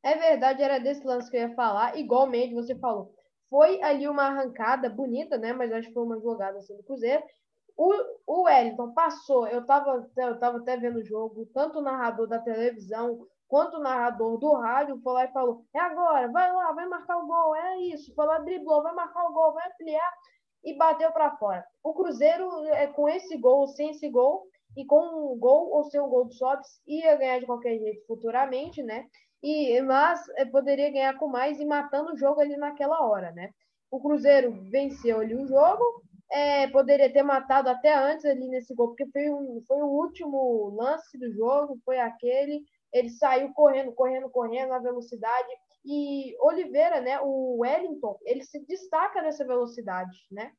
É 0.02 0.14
verdade, 0.14 0.62
era 0.62 0.78
desse 0.78 1.04
lance 1.04 1.30
que 1.30 1.36
eu 1.36 1.48
ia 1.48 1.54
falar. 1.54 1.98
Igualmente, 1.98 2.54
você 2.54 2.74
falou. 2.78 3.12
Foi 3.50 3.82
ali 3.82 4.08
uma 4.08 4.24
arrancada 4.24 4.88
bonita, 4.88 5.36
né? 5.36 5.52
Mas 5.52 5.72
acho 5.72 5.88
que 5.88 5.94
foi 5.94 6.04
uma 6.04 6.20
jogada 6.20 6.58
assim 6.58 6.76
do 6.76 6.84
Cruzeiro. 6.84 7.22
O, 7.76 7.92
o 8.26 8.42
Wellington 8.42 8.92
passou, 8.92 9.46
eu 9.48 9.60
estava 9.60 10.06
eu 10.16 10.38
tava 10.38 10.58
até 10.58 10.76
vendo 10.76 10.98
o 10.98 11.04
jogo, 11.04 11.46
tanto 11.54 11.78
o 11.78 11.82
narrador 11.82 12.26
da 12.26 12.38
televisão 12.38 13.26
quanto 13.50 13.76
o 13.76 13.82
narrador 13.82 14.38
do 14.38 14.52
rádio 14.52 15.00
foi 15.02 15.12
lá 15.12 15.24
e 15.24 15.32
falou: 15.32 15.64
é 15.74 15.80
agora, 15.80 16.28
vai 16.28 16.52
lá, 16.52 16.72
vai 16.72 16.86
marcar 16.86 17.18
o 17.18 17.26
gol, 17.26 17.56
é 17.56 17.80
isso. 17.80 18.14
Foi 18.14 18.24
lá, 18.24 18.38
driblou, 18.38 18.82
vai 18.82 18.94
marcar 18.94 19.24
o 19.24 19.32
gol, 19.32 19.52
vai 19.52 19.68
ampliar 19.68 20.12
e 20.64 20.76
bateu 20.78 21.10
para 21.10 21.36
fora. 21.36 21.64
O 21.82 21.92
Cruzeiro, 21.92 22.48
é, 22.66 22.86
com 22.86 23.08
esse 23.08 23.36
gol, 23.36 23.66
sem 23.66 23.90
esse 23.90 24.08
gol, 24.08 24.46
e 24.76 24.84
com 24.86 25.32
o 25.32 25.36
gol 25.36 25.70
ou 25.72 25.84
sem 25.84 26.00
o 26.00 26.06
gol 26.06 26.26
do 26.26 26.32
Sobs, 26.32 26.80
ia 26.86 27.16
ganhar 27.16 27.40
de 27.40 27.46
qualquer 27.46 27.76
jeito 27.76 28.06
futuramente, 28.06 28.82
né? 28.82 29.04
E, 29.42 29.80
mas 29.82 30.20
é, 30.36 30.44
poderia 30.44 30.92
ganhar 30.92 31.18
com 31.18 31.26
mais 31.26 31.58
e 31.58 31.64
matando 31.64 32.12
o 32.12 32.16
jogo 32.16 32.40
ali 32.40 32.56
naquela 32.56 33.04
hora, 33.04 33.32
né? 33.32 33.50
O 33.90 34.00
Cruzeiro 34.00 34.52
venceu 34.70 35.18
ali 35.18 35.34
o 35.34 35.46
jogo, 35.48 35.82
é, 36.30 36.68
poderia 36.68 37.12
ter 37.12 37.24
matado 37.24 37.68
até 37.68 37.92
antes 37.92 38.24
ali 38.24 38.46
nesse 38.48 38.72
gol, 38.74 38.88
porque 38.88 39.06
foi, 39.10 39.28
um, 39.30 39.60
foi 39.66 39.82
o 39.82 39.88
último 39.88 40.70
lance 40.76 41.18
do 41.18 41.32
jogo, 41.32 41.80
foi 41.84 41.98
aquele. 41.98 42.62
Ele 42.92 43.10
saiu 43.10 43.52
correndo, 43.52 43.92
correndo, 43.92 44.28
correndo 44.30 44.70
na 44.70 44.78
velocidade. 44.78 45.48
E 45.84 46.36
Oliveira, 46.40 47.00
né, 47.00 47.18
o 47.22 47.58
Wellington, 47.58 48.18
ele 48.22 48.44
se 48.44 48.58
destaca 48.66 49.22
nessa 49.22 49.46
velocidade, 49.46 50.26
né? 50.30 50.52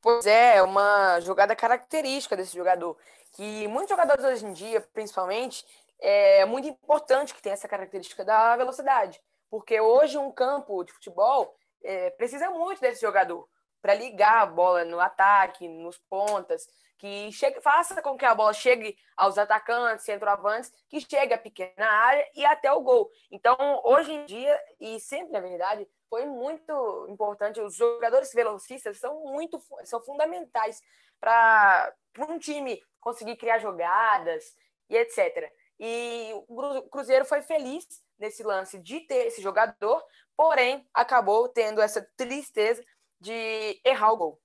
Pois 0.00 0.26
é, 0.26 0.56
é 0.56 0.62
uma 0.62 1.18
jogada 1.20 1.56
característica 1.56 2.36
desse 2.36 2.56
jogador. 2.56 2.96
Que 3.32 3.66
muitos 3.66 3.90
jogadores 3.90 4.24
hoje 4.24 4.46
em 4.46 4.52
dia, 4.52 4.80
principalmente, 4.92 5.64
é 6.00 6.44
muito 6.44 6.68
importante 6.68 7.34
que 7.34 7.42
tenha 7.42 7.54
essa 7.54 7.68
característica 7.68 8.24
da 8.24 8.56
velocidade. 8.56 9.20
Porque 9.50 9.80
hoje 9.80 10.16
um 10.16 10.30
campo 10.30 10.84
de 10.84 10.92
futebol 10.92 11.56
é, 11.82 12.10
precisa 12.10 12.50
muito 12.50 12.80
desse 12.80 13.00
jogador 13.00 13.48
para 13.80 13.94
ligar 13.94 14.42
a 14.42 14.46
bola 14.46 14.84
no 14.84 15.00
ataque, 15.00 15.68
nos 15.68 15.98
pontas, 16.10 16.68
que 16.98 17.30
chegue, 17.32 17.60
faça 17.60 18.02
com 18.02 18.16
que 18.16 18.24
a 18.24 18.34
bola 18.34 18.52
chegue 18.52 18.96
aos 19.16 19.38
atacantes, 19.38 20.04
centroavantes, 20.04 20.72
que 20.88 21.00
chegue 21.00 21.32
à 21.32 21.38
pequena 21.38 21.86
área 21.86 22.28
e 22.34 22.44
até 22.44 22.72
o 22.72 22.80
gol. 22.80 23.10
Então, 23.30 23.56
hoje 23.84 24.12
em 24.12 24.26
dia, 24.26 24.60
e 24.80 24.98
sempre 24.98 25.32
na 25.32 25.40
verdade, 25.40 25.88
foi 26.10 26.26
muito 26.26 27.06
importante. 27.08 27.60
Os 27.60 27.76
jogadores 27.76 28.32
velocistas 28.32 28.98
são 28.98 29.24
muito 29.26 29.62
são 29.84 30.00
fundamentais 30.02 30.82
para 31.20 31.94
um 32.28 32.38
time 32.38 32.82
conseguir 33.00 33.36
criar 33.36 33.58
jogadas 33.58 34.56
e 34.90 34.96
etc. 34.96 35.52
E 35.78 36.32
o 36.48 36.82
Cruzeiro 36.90 37.24
foi 37.24 37.42
feliz 37.42 37.86
nesse 38.18 38.42
lance 38.42 38.78
de 38.78 39.00
ter 39.00 39.26
esse 39.26 39.40
jogador, 39.40 40.04
porém 40.36 40.84
acabou 40.92 41.48
tendo 41.48 41.80
essa 41.80 42.02
tristeza 42.16 42.84
de 43.20 43.80
errar 43.84 44.12
o 44.12 44.16
gol. 44.16 44.40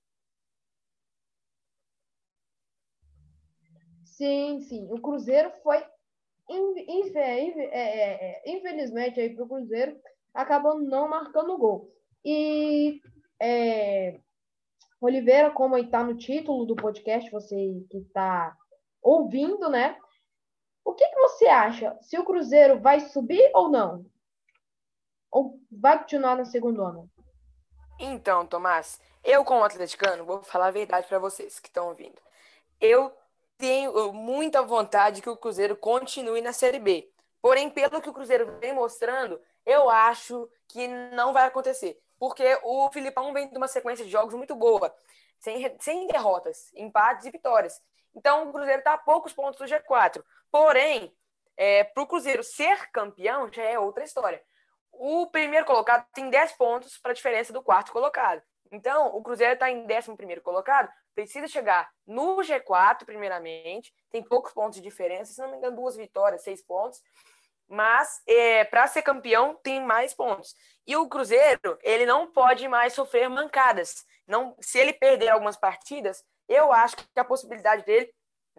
Sim, 4.16 4.60
sim. 4.60 4.86
O 4.92 5.00
Cruzeiro 5.00 5.50
foi, 5.62 5.78
é, 6.48 7.72
é, 7.72 8.42
infelizmente, 8.46 9.18
aí 9.18 9.34
para 9.34 9.44
o 9.44 9.48
Cruzeiro, 9.48 9.98
acabou 10.32 10.78
não 10.78 11.08
marcando 11.08 11.58
gol. 11.58 11.92
E 12.24 13.00
é, 13.40 14.20
Oliveira, 15.00 15.50
como 15.50 15.76
está 15.76 16.04
no 16.04 16.16
título 16.16 16.64
do 16.64 16.76
podcast, 16.76 17.28
você 17.30 17.56
que 17.90 17.98
está 17.98 18.56
ouvindo, 19.02 19.68
né? 19.68 19.98
O 20.84 20.94
que, 20.94 21.06
que 21.08 21.20
você 21.20 21.46
acha? 21.46 21.98
Se 22.00 22.16
o 22.16 22.24
Cruzeiro 22.24 22.80
vai 22.80 23.00
subir 23.00 23.50
ou 23.52 23.68
não? 23.68 24.06
Ou 25.30 25.58
vai 25.72 25.98
continuar 25.98 26.36
na 26.36 26.44
segunda 26.44 26.82
ano? 26.82 27.10
Então, 27.98 28.46
Tomás, 28.46 29.00
eu 29.24 29.44
como 29.44 29.64
atleticano, 29.64 30.24
vou 30.24 30.42
falar 30.42 30.68
a 30.68 30.72
verdade 30.72 31.08
para 31.08 31.18
vocês 31.18 31.58
que 31.58 31.68
estão 31.68 31.88
ouvindo. 31.88 32.20
Eu 32.80 33.12
tenho 33.56 34.12
muita 34.12 34.62
vontade 34.62 35.22
que 35.22 35.30
o 35.30 35.36
Cruzeiro 35.36 35.76
continue 35.76 36.40
na 36.40 36.52
Série 36.52 36.78
B. 36.78 37.10
Porém, 37.40 37.68
pelo 37.70 38.00
que 38.00 38.08
o 38.08 38.12
Cruzeiro 38.12 38.58
vem 38.58 38.72
mostrando, 38.72 39.40
eu 39.66 39.90
acho 39.90 40.48
que 40.68 40.88
não 40.88 41.32
vai 41.32 41.46
acontecer. 41.46 42.00
Porque 42.18 42.58
o 42.62 42.90
Filipão 42.90 43.32
vem 43.32 43.48
de 43.48 43.56
uma 43.56 43.68
sequência 43.68 44.04
de 44.04 44.10
jogos 44.10 44.34
muito 44.34 44.54
boa, 44.54 44.94
sem, 45.38 45.76
sem 45.78 46.06
derrotas, 46.06 46.72
empates 46.74 47.26
e 47.26 47.30
vitórias. 47.30 47.82
Então, 48.14 48.48
o 48.48 48.52
Cruzeiro 48.52 48.78
está 48.78 48.94
a 48.94 48.98
poucos 48.98 49.32
pontos 49.32 49.58
do 49.58 49.66
G4. 49.66 50.24
Porém, 50.50 51.14
é, 51.56 51.84
para 51.84 52.02
o 52.02 52.06
Cruzeiro 52.06 52.42
ser 52.42 52.90
campeão 52.90 53.52
já 53.52 53.62
é 53.62 53.78
outra 53.78 54.04
história. 54.04 54.42
O 54.92 55.26
primeiro 55.26 55.66
colocado 55.66 56.06
tem 56.14 56.30
10 56.30 56.52
pontos 56.52 56.96
para 56.98 57.10
a 57.10 57.14
diferença 57.14 57.52
do 57.52 57.62
quarto 57.62 57.92
colocado. 57.92 58.42
Então, 58.70 59.08
o 59.14 59.22
Cruzeiro 59.22 59.54
está 59.54 59.70
em 59.70 59.84
11 59.84 60.40
colocado, 60.40 60.90
precisa 61.14 61.46
chegar 61.46 61.90
no 62.06 62.36
G4, 62.38 63.04
primeiramente. 63.04 63.92
Tem 64.10 64.22
poucos 64.22 64.52
pontos 64.52 64.76
de 64.76 64.82
diferença, 64.82 65.32
se 65.32 65.40
não 65.40 65.50
me 65.50 65.56
engano, 65.56 65.76
duas 65.76 65.96
vitórias, 65.96 66.42
seis 66.42 66.62
pontos. 66.62 67.00
Mas, 67.68 68.20
é, 68.26 68.64
para 68.64 68.86
ser 68.86 69.02
campeão, 69.02 69.54
tem 69.62 69.82
mais 69.82 70.12
pontos. 70.12 70.54
E 70.86 70.96
o 70.96 71.08
Cruzeiro, 71.08 71.78
ele 71.82 72.04
não 72.04 72.30
pode 72.30 72.68
mais 72.68 72.92
sofrer 72.92 73.28
mancadas. 73.28 74.04
Não, 74.26 74.54
se 74.60 74.78
ele 74.78 74.92
perder 74.92 75.28
algumas 75.28 75.56
partidas, 75.56 76.22
eu 76.48 76.72
acho 76.72 76.96
que 76.96 77.20
a 77.20 77.24
possibilidade 77.24 77.84
dele 77.84 78.12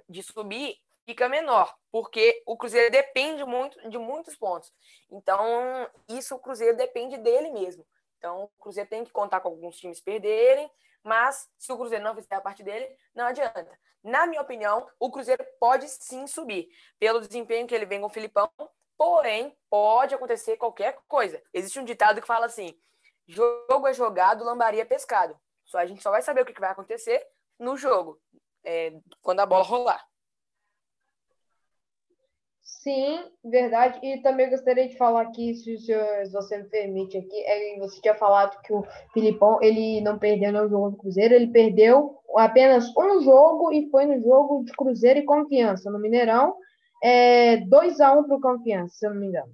de 0.10 0.24
subir 0.24 0.76
fica 1.06 1.30
menor, 1.30 1.74
porque 1.91 2.41
o 2.46 2.58
Cruzeiro 2.58 2.91
depende 2.91 3.46
muito 3.46 3.89
de 3.89 3.98
muitos 3.98 4.36
pontos. 4.36 4.72
Então, 5.12 5.88
isso 6.10 6.36
o 6.36 6.39
Cruzeiro 6.39 6.76
depende 6.76 7.18
dele 7.18 7.52
mesmo. 7.52 7.86
Então, 8.26 8.46
o 8.46 8.48
Cruzeiro 8.60 8.90
tem 8.90 9.04
que 9.04 9.12
contar 9.12 9.40
com 9.40 9.50
alguns 9.50 9.78
times 9.78 10.02
perderem, 10.02 10.68
mas 11.04 11.48
se 11.60 11.72
o 11.72 11.78
Cruzeiro 11.78 12.04
não 12.04 12.16
fizer 12.16 12.34
a 12.34 12.42
parte 12.42 12.64
dele, 12.64 12.90
não 13.14 13.26
adianta. 13.26 13.70
Na 14.04 14.26
minha 14.26 14.42
opinião, 14.42 14.90
o 15.00 15.12
Cruzeiro 15.12 15.46
pode 15.60 15.88
sim 15.88 16.26
subir, 16.26 16.68
pelo 16.98 17.22
desempenho 17.22 17.68
que 17.68 17.76
ele 17.76 17.86
vem 17.86 18.02
com 18.02 18.08
o 18.08 18.10
Filipão, 18.10 18.50
porém, 18.98 19.56
pode 19.70 20.16
acontecer 20.16 20.58
qualquer 20.58 20.98
coisa. 21.08 21.40
Existe 21.54 21.80
um 21.80 21.86
ditado 21.86 22.20
que 22.20 22.26
fala 22.26 22.48
assim: 22.48 22.76
jogo 23.28 23.86
é 23.86 23.94
jogado, 23.94 24.44
lambaria 24.44 24.82
é 24.82 24.86
pescado. 24.86 25.40
Só 25.64 25.78
a 25.78 25.86
gente 25.86 26.02
só 26.02 26.10
vai 26.10 26.24
saber 26.24 26.42
o 26.42 26.46
que 26.46 26.60
vai 26.60 26.72
acontecer 26.72 27.24
no 27.60 27.78
jogo, 27.78 28.20
é, 28.64 28.92
quando 29.22 29.42
a 29.42 29.46
bola 29.46 29.64
rolar. 29.64 30.04
Sim, 32.86 33.32
verdade. 33.43 34.00
E 34.04 34.21
também 34.21 34.48
gostaria 34.48 34.88
de 34.88 34.95
falar 34.95 35.24
aqui, 35.24 35.56
se, 35.56 35.76
se 35.80 36.32
você 36.32 36.60
me 36.60 36.65
permite 36.65 37.17
aqui, 37.17 37.36
é, 37.43 37.80
você 37.80 38.00
tinha 38.00 38.13
falado 38.13 38.62
que 38.62 38.71
o 38.71 38.86
Filipão 39.12 39.58
ele 39.60 40.02
não 40.02 40.19
perdeu 40.19 40.52
no 40.54 40.69
jogo 40.69 40.91
do 40.91 40.98
Cruzeiro, 40.98 41.34
ele 41.34 41.48
perdeu 41.48 42.19
apenas 42.38 42.95
um 42.95 43.21
jogo 43.24 43.74
e 43.74 43.89
foi 43.89 44.06
no 44.06 44.21
jogo 44.21 44.63
de 44.63 44.71
Cruzeiro 44.74 45.19
e 45.19 45.26
Confiança, 45.26 45.89
no 45.89 45.98
Mineirão. 45.98 46.56
É 47.04 47.58
2x1 47.62 48.28
para 48.28 48.38
o 48.38 48.41
Confiança, 48.41 48.93
se 48.93 49.08
eu 49.08 49.15
não 49.15 49.19
me 49.19 49.28
engano. 49.30 49.52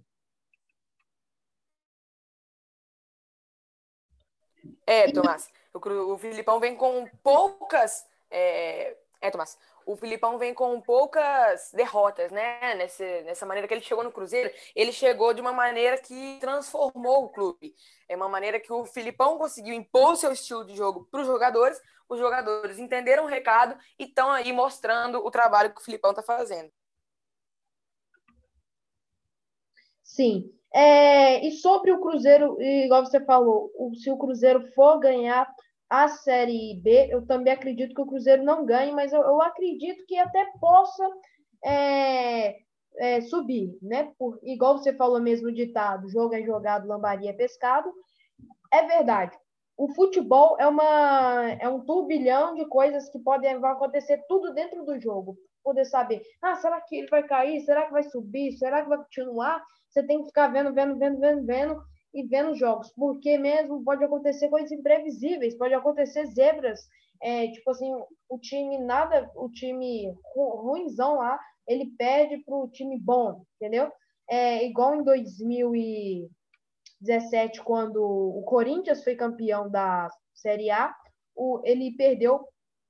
É, 4.86 5.10
Tomás. 5.10 5.48
O, 5.74 6.14
o 6.14 6.18
Filipão 6.18 6.60
vem 6.60 6.76
com 6.76 7.08
poucas. 7.24 8.06
É, 8.30 8.98
é, 9.22 9.32
Tomás 9.32 9.58
o 9.86 9.96
Filipão 9.96 10.38
vem 10.38 10.54
com 10.54 10.80
poucas 10.82 11.72
derrotas, 11.74 12.32
né? 12.32 12.76
Nessa, 12.76 13.04
nessa 13.22 13.46
maneira 13.46 13.68
que 13.68 13.74
ele 13.74 13.82
chegou 13.82 14.04
no 14.04 14.12
Cruzeiro, 14.12 14.52
ele 14.76 14.92
chegou 14.92 15.34
de 15.34 15.42
uma 15.42 15.54
maneira 15.54 15.98
que 15.98 16.38
transformou 16.40 17.26
o 17.26 17.30
clube. 17.30 17.74
É 18.08 18.16
uma 18.16 18.30
maneira 18.30 18.60
que 18.60 18.72
o 18.72 18.86
Filipão 18.86 19.38
conseguiu 19.38 19.74
impor 19.74 20.16
seu 20.16 20.32
estilo 20.32 20.66
de 20.66 20.76
jogo 20.76 21.08
para 21.12 21.22
os 21.22 21.28
jogadores, 21.28 21.82
os 22.08 22.20
jogadores 22.20 22.78
entenderam 22.78 23.24
o 23.24 23.28
recado 23.28 23.78
e 23.98 24.04
estão 24.04 24.32
aí 24.32 24.52
mostrando 24.52 25.26
o 25.26 25.32
trabalho 25.32 25.74
que 25.74 25.82
o 25.82 25.84
Filipão 25.84 26.12
está 26.12 26.22
fazendo. 26.22 26.72
Sim. 30.04 30.52
É, 30.74 31.46
e 31.46 31.52
sobre 31.52 31.92
o 31.92 32.00
Cruzeiro, 32.00 32.62
igual 32.62 33.06
você 33.06 33.24
falou, 33.24 33.72
se 33.96 34.10
o 34.10 34.18
Cruzeiro 34.18 34.72
for 34.74 35.00
ganhar 35.00 35.50
a 35.92 36.08
Série 36.08 36.80
B, 36.82 37.10
eu 37.12 37.28
também 37.28 37.52
acredito 37.52 37.94
que 37.94 38.02
o 38.02 38.06
Cruzeiro 38.06 38.44
não 38.44 38.66
ganhe, 38.66 38.94
mas 38.94 39.12
eu, 39.12 39.22
eu 39.24 39.42
acredito 39.42 40.06
que 40.06 40.18
até 40.18 40.46
possa 40.58 41.06
é, 41.66 42.56
é, 42.98 43.20
subir, 43.20 43.78
né? 43.82 44.10
Por, 44.18 44.40
igual 44.42 44.78
você 44.78 44.94
falou 44.94 45.20
mesmo 45.20 45.52
ditado, 45.52 46.10
jogo 46.10 46.34
é 46.34 46.42
jogado, 46.44 46.88
lambaria 46.88 47.32
é 47.32 47.34
pescado. 47.34 47.92
É 48.72 48.88
verdade. 48.88 49.38
O 49.76 49.94
futebol 49.94 50.56
é, 50.58 50.66
uma, 50.66 51.52
é 51.60 51.68
um 51.68 51.82
turbilhão 51.82 52.56
de 52.56 52.66
coisas 52.70 53.10
que 53.10 53.20
podem 53.20 53.52
acontecer 53.52 54.24
tudo 54.30 54.54
dentro 54.54 54.86
do 54.86 54.98
jogo. 54.98 55.36
Poder 55.62 55.84
saber, 55.84 56.22
ah, 56.42 56.56
será 56.56 56.80
que 56.80 56.96
ele 56.96 57.08
vai 57.10 57.24
cair? 57.24 57.60
Será 57.66 57.86
que 57.86 57.92
vai 57.92 58.04
subir? 58.04 58.54
Será 58.54 58.82
que 58.82 58.88
vai 58.88 59.00
continuar? 59.00 59.62
Você 59.90 60.02
tem 60.04 60.20
que 60.20 60.28
ficar 60.28 60.48
vendo, 60.48 60.74
vendo, 60.74 60.98
vendo, 60.98 61.20
vendo, 61.20 61.46
vendo 61.46 61.84
e 62.14 62.24
vendo 62.24 62.56
jogos, 62.56 62.92
porque 62.96 63.38
mesmo 63.38 63.84
pode 63.84 64.04
acontecer 64.04 64.50
coisas 64.50 64.72
imprevisíveis, 64.72 65.58
pode 65.58 65.74
acontecer 65.74 66.26
zebras, 66.28 66.80
é, 67.22 67.48
tipo 67.52 67.72
assim, 67.72 67.92
o 68.30 68.40
time 68.40 68.78
nada, 68.80 69.30
o 69.36 69.50
time 69.50 70.14
ruimzão 70.36 71.16
lá, 71.16 71.40
ele 71.68 71.94
perde 71.98 72.38
para 72.40 72.56
o 72.56 72.68
time 72.68 73.00
bom, 73.00 73.44
entendeu? 73.56 73.90
É 74.30 74.66
igual 74.66 74.96
em 74.96 75.04
2017, 75.04 77.64
quando 77.64 78.04
o 78.04 78.44
Corinthians 78.44 79.04
foi 79.04 79.16
campeão 79.16 79.70
da 79.70 80.10
Série 80.34 80.72
A, 80.72 80.94
o, 81.36 81.62
ele 81.64 81.96
perdeu 81.96 82.48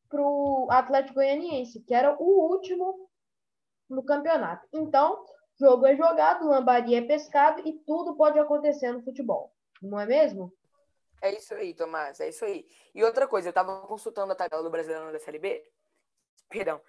para 0.09 0.21
o 0.21 0.67
Atlético 0.69 1.15
Goianiense, 1.15 1.81
que 1.81 1.93
era 1.93 2.15
o 2.19 2.51
último 2.51 3.09
no 3.89 4.03
campeonato. 4.03 4.67
Então, 4.73 5.23
jogo 5.61 5.85
é 5.85 5.95
jogado, 5.95 6.47
lambari 6.47 6.95
é 6.95 7.01
pescado 7.01 7.61
e 7.65 7.73
tudo 7.85 8.15
pode 8.15 8.39
acontecer 8.39 8.91
no 8.91 9.03
futebol. 9.03 9.53
Não 9.79 9.99
é 9.99 10.07
mesmo? 10.07 10.51
É 11.21 11.31
isso 11.31 11.53
aí, 11.53 11.75
Tomás, 11.75 12.19
é 12.19 12.29
isso 12.29 12.43
aí. 12.43 12.65
E 12.95 13.03
outra 13.03 13.27
coisa, 13.27 13.47
eu 13.47 13.51
estava 13.51 13.85
consultando 13.85 14.33
a 14.33 14.35
tabela 14.35 14.63
do 14.63 14.71
Brasileirão 14.71 15.11
da 15.11 15.19
Série 15.19 15.37
B. 15.37 15.63
Perdão, 16.49 16.81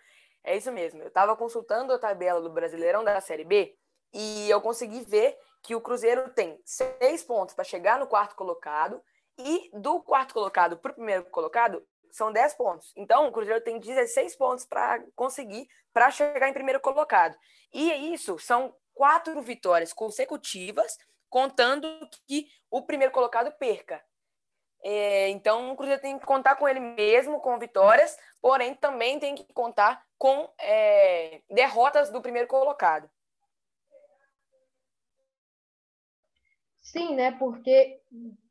é 0.43 0.57
isso 0.57 0.73
mesmo. 0.73 1.03
Eu 1.03 1.09
estava 1.09 1.37
consultando 1.37 1.93
a 1.93 1.99
tabela 1.99 2.41
do 2.41 2.51
Brasileirão 2.51 3.05
da 3.05 3.21
Série 3.21 3.45
B 3.45 3.77
e 4.13 4.49
eu 4.49 4.61
consegui 4.63 5.03
ver 5.03 5.39
que 5.63 5.75
o 5.75 5.81
Cruzeiro 5.81 6.31
tem 6.31 6.59
seis 6.65 7.23
pontos 7.23 7.55
para 7.55 7.65
chegar 7.65 7.99
no 7.99 8.07
quarto 8.07 8.35
colocado 8.35 9.03
e 9.39 9.71
do 9.75 10.03
quarto 10.03 10.33
colocado 10.33 10.79
para 10.79 10.93
o 10.93 10.95
primeiro 10.95 11.25
colocado 11.27 11.87
são 12.13 12.31
10 12.31 12.55
pontos. 12.55 12.93
Então, 12.95 13.27
o 13.27 13.33
Cruzeiro 13.33 13.61
tem 13.61 13.81
16 13.81 14.37
pontos 14.37 14.65
para 14.65 15.03
conseguir 15.17 15.67
para 15.93 16.11
chegar 16.11 16.49
em 16.49 16.53
primeiro 16.53 16.81
colocado. 16.81 17.37
E 17.73 18.13
isso 18.13 18.39
são 18.39 18.75
quatro 18.95 19.41
vitórias 19.43 19.93
consecutivas, 19.93 20.97
contando 21.29 21.89
que 22.27 22.47
o 22.71 22.83
primeiro 22.83 23.13
colocado 23.13 23.51
perca. 23.53 24.03
É, 24.85 25.29
então, 25.29 25.73
o 25.73 25.77
Cruzeiro 25.77 26.03
tem 26.03 26.19
que 26.19 26.27
contar 26.27 26.57
com 26.57 26.69
ele 26.69 26.81
mesmo, 26.81 27.41
com 27.41 27.59
vitórias, 27.59 28.17
porém 28.41 28.75
também 28.75 29.19
tem 29.19 29.35
que 29.35 29.45
contar 29.53 30.05
com 30.19 30.53
é, 30.59 31.41
derrotas 31.51 32.11
do 32.11 32.21
primeiro 32.21 32.49
colocado. 32.49 33.09
Sim, 36.93 37.15
né? 37.15 37.33
Porque 37.33 37.99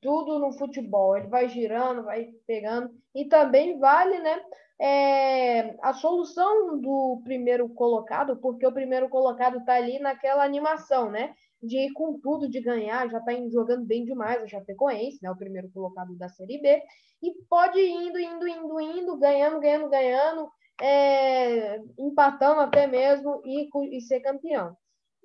tudo 0.02 0.40
no 0.40 0.52
futebol, 0.54 1.16
ele 1.16 1.28
vai 1.28 1.48
girando, 1.48 2.04
vai 2.04 2.26
pegando, 2.48 2.92
e 3.14 3.26
também 3.26 3.78
vale, 3.78 4.18
né? 4.20 4.44
É, 4.80 5.78
a 5.80 5.94
solução 5.94 6.80
do 6.82 7.22
primeiro 7.24 7.70
colocado, 7.70 8.38
porque 8.38 8.66
o 8.66 8.74
primeiro 8.74 9.08
colocado 9.10 9.60
está 9.60 9.76
ali 9.76 10.00
naquela 10.00 10.44
animação, 10.44 11.12
né? 11.12 11.36
De 11.62 11.78
ir 11.86 11.94
com 11.94 12.20
tudo, 12.20 12.50
de 12.50 12.60
ganhar, 12.60 13.08
já 13.12 13.20
está 13.20 13.32
jogando 13.52 13.86
bem 13.86 14.04
demais 14.06 14.42
a 14.42 14.48
Chapecoense, 14.48 15.20
né? 15.22 15.30
O 15.30 15.38
primeiro 15.38 15.70
colocado 15.72 16.16
da 16.18 16.28
Série 16.28 16.60
B, 16.60 16.82
e 17.22 17.32
pode 17.48 17.78
ir 17.80 17.92
indo, 17.92 18.18
indo, 18.18 18.48
indo, 18.48 18.82
indo, 18.82 19.18
ganhando, 19.20 19.60
ganhando, 19.60 19.90
ganhando, 19.90 20.50
é, 20.82 21.80
empatando 22.00 22.62
até 22.62 22.88
mesmo 22.88 23.40
e, 23.46 23.70
e 23.96 24.02
ser 24.02 24.20
campeão. 24.22 24.76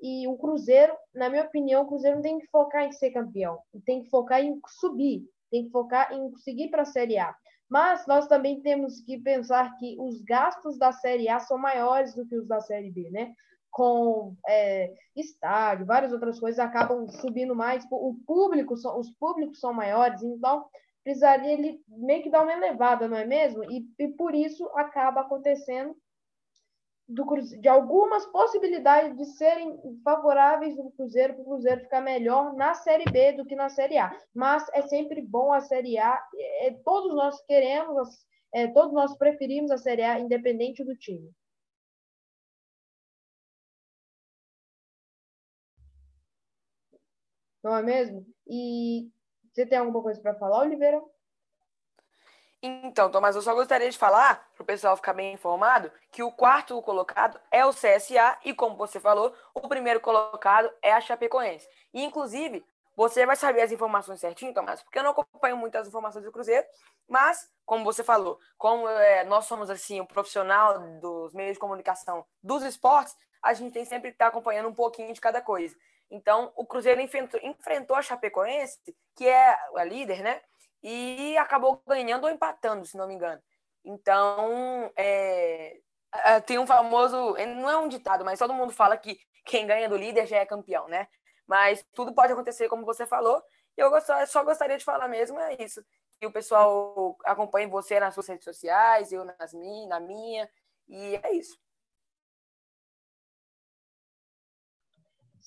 E 0.00 0.28
o 0.28 0.36
Cruzeiro, 0.36 0.94
na 1.14 1.28
minha 1.28 1.44
opinião, 1.44 1.82
o 1.82 1.86
Cruzeiro 1.86 2.16
não 2.16 2.22
tem 2.22 2.38
que 2.38 2.46
focar 2.48 2.84
em 2.84 2.92
ser 2.92 3.10
campeão, 3.10 3.58
tem 3.84 4.02
que 4.02 4.10
focar 4.10 4.40
em 4.40 4.60
subir, 4.66 5.24
tem 5.50 5.64
que 5.64 5.70
focar 5.70 6.12
em 6.12 6.30
conseguir 6.30 6.68
para 6.68 6.82
a 6.82 6.86
Série 6.86 7.18
A. 7.18 7.34
Mas 7.68 8.06
nós 8.06 8.26
também 8.28 8.60
temos 8.60 9.00
que 9.00 9.18
pensar 9.18 9.76
que 9.76 9.96
os 9.98 10.20
gastos 10.22 10.78
da 10.78 10.92
Série 10.92 11.28
A 11.28 11.40
são 11.40 11.58
maiores 11.58 12.14
do 12.14 12.26
que 12.26 12.36
os 12.36 12.46
da 12.46 12.60
Série 12.60 12.90
B, 12.90 13.10
né? 13.10 13.32
Com 13.70 14.34
é, 14.46 14.94
estádio, 15.16 15.84
várias 15.84 16.12
outras 16.12 16.38
coisas 16.38 16.58
acabam 16.58 17.08
subindo 17.08 17.54
mais. 17.54 17.84
O 17.90 18.14
público, 18.26 18.74
os 18.74 19.10
públicos 19.18 19.58
são 19.58 19.72
maiores, 19.72 20.22
então 20.22 20.66
precisaria 21.02 21.52
ele 21.52 21.80
meio 21.88 22.22
que 22.22 22.30
dar 22.30 22.42
uma 22.42 22.52
elevada, 22.52 23.08
não 23.08 23.16
é 23.16 23.24
mesmo? 23.24 23.64
E, 23.70 23.86
e 23.98 24.08
por 24.08 24.34
isso 24.34 24.68
acaba 24.74 25.20
acontecendo 25.22 25.96
do 27.08 27.24
de 27.60 27.68
algumas 27.68 28.26
possibilidades 28.26 29.16
de 29.16 29.24
serem 29.36 29.78
favoráveis 30.02 30.76
do 30.76 30.90
Cruzeiro 30.90 31.34
para 31.34 31.42
o 31.42 31.46
Cruzeiro 31.46 31.80
ficar 31.82 32.00
melhor 32.00 32.54
na 32.54 32.74
Série 32.74 33.04
B 33.10 33.32
do 33.32 33.44
que 33.46 33.54
na 33.54 33.68
Série 33.68 33.96
A. 33.98 34.10
Mas 34.34 34.68
é 34.72 34.82
sempre 34.82 35.22
bom 35.22 35.52
a 35.52 35.60
Série 35.60 35.98
A. 35.98 36.20
É, 36.60 36.72
todos 36.84 37.14
nós 37.14 37.40
queremos, 37.46 38.08
é, 38.52 38.66
todos 38.68 38.92
nós 38.92 39.16
preferimos 39.16 39.70
a 39.70 39.78
Série 39.78 40.02
A, 40.02 40.18
independente 40.18 40.84
do 40.84 40.96
time. 40.96 41.30
Não 47.62 47.76
é 47.76 47.82
mesmo? 47.82 48.26
E 48.48 49.10
você 49.52 49.66
tem 49.66 49.78
alguma 49.78 50.02
coisa 50.02 50.20
para 50.20 50.38
falar, 50.38 50.60
Oliveira? 50.60 51.02
Então, 52.62 53.10
Tomás, 53.10 53.36
eu 53.36 53.42
só 53.42 53.54
gostaria 53.54 53.90
de 53.90 53.98
falar, 53.98 54.50
para 54.54 54.62
o 54.62 54.66
pessoal 54.66 54.96
ficar 54.96 55.12
bem 55.12 55.34
informado, 55.34 55.92
que 56.10 56.22
o 56.22 56.32
quarto 56.32 56.80
colocado 56.82 57.38
é 57.50 57.64
o 57.64 57.70
CSA 57.70 58.38
e, 58.44 58.54
como 58.54 58.76
você 58.76 58.98
falou, 58.98 59.34
o 59.54 59.68
primeiro 59.68 60.00
colocado 60.00 60.72
é 60.82 60.92
a 60.92 61.00
Chapecoense. 61.00 61.68
E, 61.92 62.02
inclusive, 62.02 62.64
você 62.96 63.26
vai 63.26 63.36
saber 63.36 63.60
as 63.60 63.70
informações 63.72 64.20
certinho, 64.20 64.54
Tomás, 64.54 64.82
porque 64.82 64.98
eu 64.98 65.02
não 65.02 65.10
acompanho 65.10 65.56
muitas 65.56 65.86
informações 65.86 66.24
do 66.24 66.32
Cruzeiro, 66.32 66.66
mas, 67.06 67.46
como 67.66 67.84
você 67.84 68.02
falou, 68.02 68.38
como 68.56 68.88
é, 68.88 69.22
nós 69.24 69.44
somos, 69.44 69.68
assim, 69.68 70.00
o 70.00 70.06
profissional 70.06 70.78
dos 70.98 71.34
meios 71.34 71.54
de 71.54 71.60
comunicação 71.60 72.24
dos 72.42 72.62
esportes, 72.62 73.14
a 73.42 73.52
gente 73.52 73.72
tem 73.72 73.84
sempre 73.84 74.10
que 74.10 74.14
estar 74.14 74.28
acompanhando 74.28 74.68
um 74.68 74.74
pouquinho 74.74 75.12
de 75.12 75.20
cada 75.20 75.42
coisa. 75.42 75.76
Então, 76.10 76.52
o 76.56 76.64
Cruzeiro 76.64 77.00
enfrentou, 77.00 77.38
enfrentou 77.42 77.96
a 77.96 78.02
Chapecoense, 78.02 78.80
que 79.14 79.28
é 79.28 79.56
a 79.76 79.84
líder, 79.84 80.22
né? 80.22 80.40
E 80.82 81.36
acabou 81.38 81.82
ganhando 81.86 82.24
ou 82.24 82.30
empatando, 82.30 82.84
se 82.84 82.96
não 82.96 83.06
me 83.06 83.14
engano. 83.14 83.42
Então, 83.84 84.90
é, 84.96 85.78
tem 86.46 86.58
um 86.58 86.66
famoso, 86.66 87.36
não 87.56 87.70
é 87.70 87.78
um 87.78 87.88
ditado, 87.88 88.24
mas 88.24 88.38
todo 88.38 88.54
mundo 88.54 88.72
fala 88.72 88.96
que 88.96 89.18
quem 89.44 89.66
ganha 89.66 89.88
do 89.88 89.96
líder 89.96 90.26
já 90.26 90.38
é 90.38 90.46
campeão, 90.46 90.88
né? 90.88 91.08
Mas 91.46 91.84
tudo 91.94 92.12
pode 92.14 92.32
acontecer, 92.32 92.68
como 92.68 92.84
você 92.84 93.06
falou. 93.06 93.42
E 93.76 93.80
eu 93.80 93.90
só 94.26 94.42
gostaria 94.42 94.76
de 94.76 94.84
falar 94.84 95.06
mesmo, 95.08 95.38
é 95.38 95.56
isso. 95.62 95.84
Que 96.18 96.26
o 96.26 96.32
pessoal 96.32 97.16
acompanhe 97.24 97.66
você 97.68 98.00
nas 98.00 98.14
suas 98.14 98.26
redes 98.26 98.44
sociais, 98.44 99.12
eu 99.12 99.24
nas 99.24 99.52
minhas, 99.52 99.88
na 99.88 100.00
minha, 100.00 100.50
e 100.88 101.20
é 101.22 101.32
isso. 101.34 101.56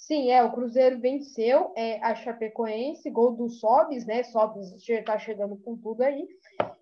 Sim, 0.09 0.31
é, 0.31 0.41
o 0.43 0.51
Cruzeiro 0.51 0.99
venceu 0.99 1.71
é, 1.77 2.03
a 2.03 2.15
Chapecoense, 2.15 3.11
gol 3.11 3.35
do 3.35 3.47
Sobis, 3.47 4.07
né? 4.07 4.23
Sobis 4.23 4.73
está 4.89 5.19
chegando 5.19 5.55
com 5.57 5.77
tudo 5.77 6.01
aí. 6.01 6.27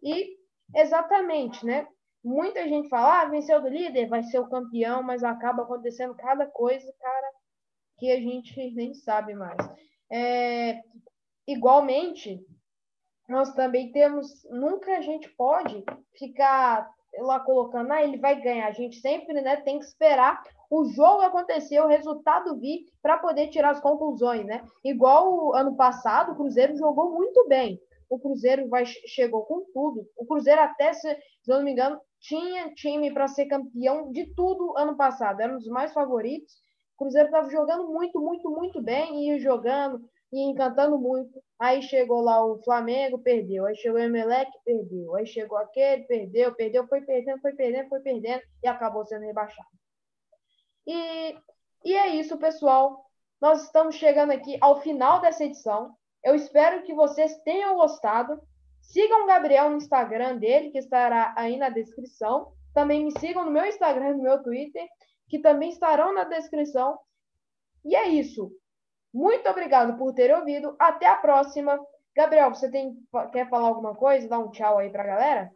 E 0.02 0.38
exatamente, 0.74 1.66
né? 1.66 1.86
Muita 2.24 2.66
gente 2.70 2.88
fala, 2.88 3.24
ah, 3.24 3.26
venceu 3.26 3.62
do 3.62 3.68
líder, 3.68 4.08
vai 4.08 4.24
ser 4.24 4.40
o 4.40 4.48
campeão, 4.48 5.04
mas 5.04 5.26
acaba 5.26 5.64
acontecendo 5.64 6.16
cada 6.16 6.48
coisa, 6.48 6.90
cara, 7.02 7.28
que 8.00 8.10
a 8.14 8.16
gente 8.16 8.72
nem 8.74 8.94
sabe 8.94 9.36
mais. 9.36 9.58
É, 10.10 10.80
igualmente, 11.46 12.40
nós 13.28 13.54
também 13.56 13.92
temos, 13.92 14.46
nunca 14.50 15.00
a 15.00 15.02
gente 15.02 15.28
pode 15.36 15.84
ficar 16.18 16.90
lá 17.20 17.42
colocando, 17.42 17.92
ah, 17.92 18.02
ele 18.02 18.20
vai 18.20 18.42
ganhar. 18.42 18.68
A 18.68 18.72
gente 18.72 19.02
sempre 19.02 19.34
né, 19.42 19.58
tem 19.58 19.80
que 19.80 19.86
esperar 19.86 20.42
o 20.70 20.86
jogo 20.86 21.22
acontecer, 21.22 21.80
o 21.80 21.88
resultado 21.88 22.58
vir 22.60 22.86
para 23.02 23.18
poder 23.18 23.48
tirar 23.48 23.72
as 23.72 23.80
conclusões, 23.80 24.46
né? 24.46 24.66
Igual 24.84 25.56
ano 25.56 25.76
passado, 25.76 26.34
o 26.34 26.36
Cruzeiro 26.36 26.76
jogou 26.78 27.12
muito 27.12 27.48
bem. 27.48 27.80
O 28.10 28.20
Cruzeiro 28.20 28.68
vai, 28.70 28.86
chegou 28.86 29.44
com 29.44 29.66
tudo. 29.74 30.08
O 30.18 30.26
Cruzeiro 30.26 30.62
até, 30.62 30.94
se, 30.94 31.10
se 31.42 31.52
eu 31.52 31.58
não 31.58 31.64
me 31.64 31.72
engano, 31.72 32.00
tinha 32.20 32.74
time 32.74 33.14
para 33.14 33.28
ser 33.28 33.46
campeão 33.46 34.12
de 34.12 34.34
tudo 34.34 34.78
ano 34.78 34.96
passado. 34.96 35.42
Era 35.42 35.54
um 35.54 35.58
dos 35.58 35.68
mais 35.68 35.94
favoritos. 35.94 36.54
O 36.96 37.04
Cruzeiro 37.04 37.28
estava 37.28 37.50
jogando 37.50 37.88
muito, 37.92 38.20
muito, 38.20 38.50
muito 38.50 38.82
bem 38.82 39.32
e 39.32 39.40
jogando 39.40 40.02
e 40.32 40.42
encantando 40.50 40.98
muito. 40.98 41.42
Aí 41.60 41.82
chegou 41.82 42.22
lá 42.22 42.46
o 42.46 42.62
Flamengo, 42.64 43.20
perdeu. 43.20 43.66
Aí 43.66 43.76
chegou 43.76 44.00
o 44.00 44.04
Emelec, 44.04 44.52
perdeu. 44.66 45.16
Aí 45.16 45.26
chegou 45.26 45.58
aquele, 45.58 46.04
perdeu, 46.04 46.54
perdeu, 46.56 46.88
foi 46.88 47.02
perdendo, 47.02 47.40
foi 47.40 47.54
perdendo, 47.54 47.90
foi 47.90 48.00
perdendo 48.00 48.42
e 48.64 48.68
acabou 48.68 49.06
sendo 49.06 49.26
rebaixado. 49.26 49.68
E, 50.88 51.38
e 51.84 51.94
é 51.96 52.08
isso, 52.16 52.38
pessoal. 52.38 53.04
Nós 53.42 53.66
estamos 53.66 53.96
chegando 53.96 54.32
aqui 54.32 54.58
ao 54.62 54.82
final 54.82 55.20
dessa 55.20 55.44
edição. 55.44 55.94
Eu 56.24 56.34
espero 56.34 56.84
que 56.84 56.94
vocês 56.94 57.38
tenham 57.44 57.76
gostado. 57.76 58.42
Sigam 58.82 59.24
o 59.24 59.28
Gabriel 59.28 59.70
no 59.70 59.78
Instagram 59.78 60.38
dele, 60.38 60.72
que 60.72 60.78
estará 60.78 61.34
aí 61.38 61.58
na 61.58 61.70
descrição. 61.70 62.54
Também 62.74 63.04
me 63.04 63.20
sigam 63.20 63.44
no 63.44 63.52
meu 63.52 63.66
Instagram 63.66 64.12
e 64.12 64.14
no 64.14 64.24
meu 64.24 64.42
Twitter, 64.42 64.88
que 65.28 65.40
também 65.40 65.70
estarão 65.70 66.14
na 66.14 66.24
descrição. 66.24 66.98
E 67.84 67.94
é 67.94 68.08
isso. 68.08 68.50
Muito 69.14 69.50
obrigado 69.50 69.98
por 69.98 70.14
ter 70.14 70.34
ouvido. 70.34 70.76
Até 70.80 71.08
a 71.08 71.18
próxima. 71.18 71.78
Gabriel, 72.16 72.54
você 72.54 72.72
tem, 72.72 72.96
quer 73.34 73.50
falar 73.50 73.68
alguma 73.68 73.94
coisa? 73.94 74.28
Dá 74.28 74.40
um 74.40 74.52
tchau 74.52 74.78
aí 74.78 74.90
para 74.90 75.04
a 75.04 75.08
galera? 75.08 75.52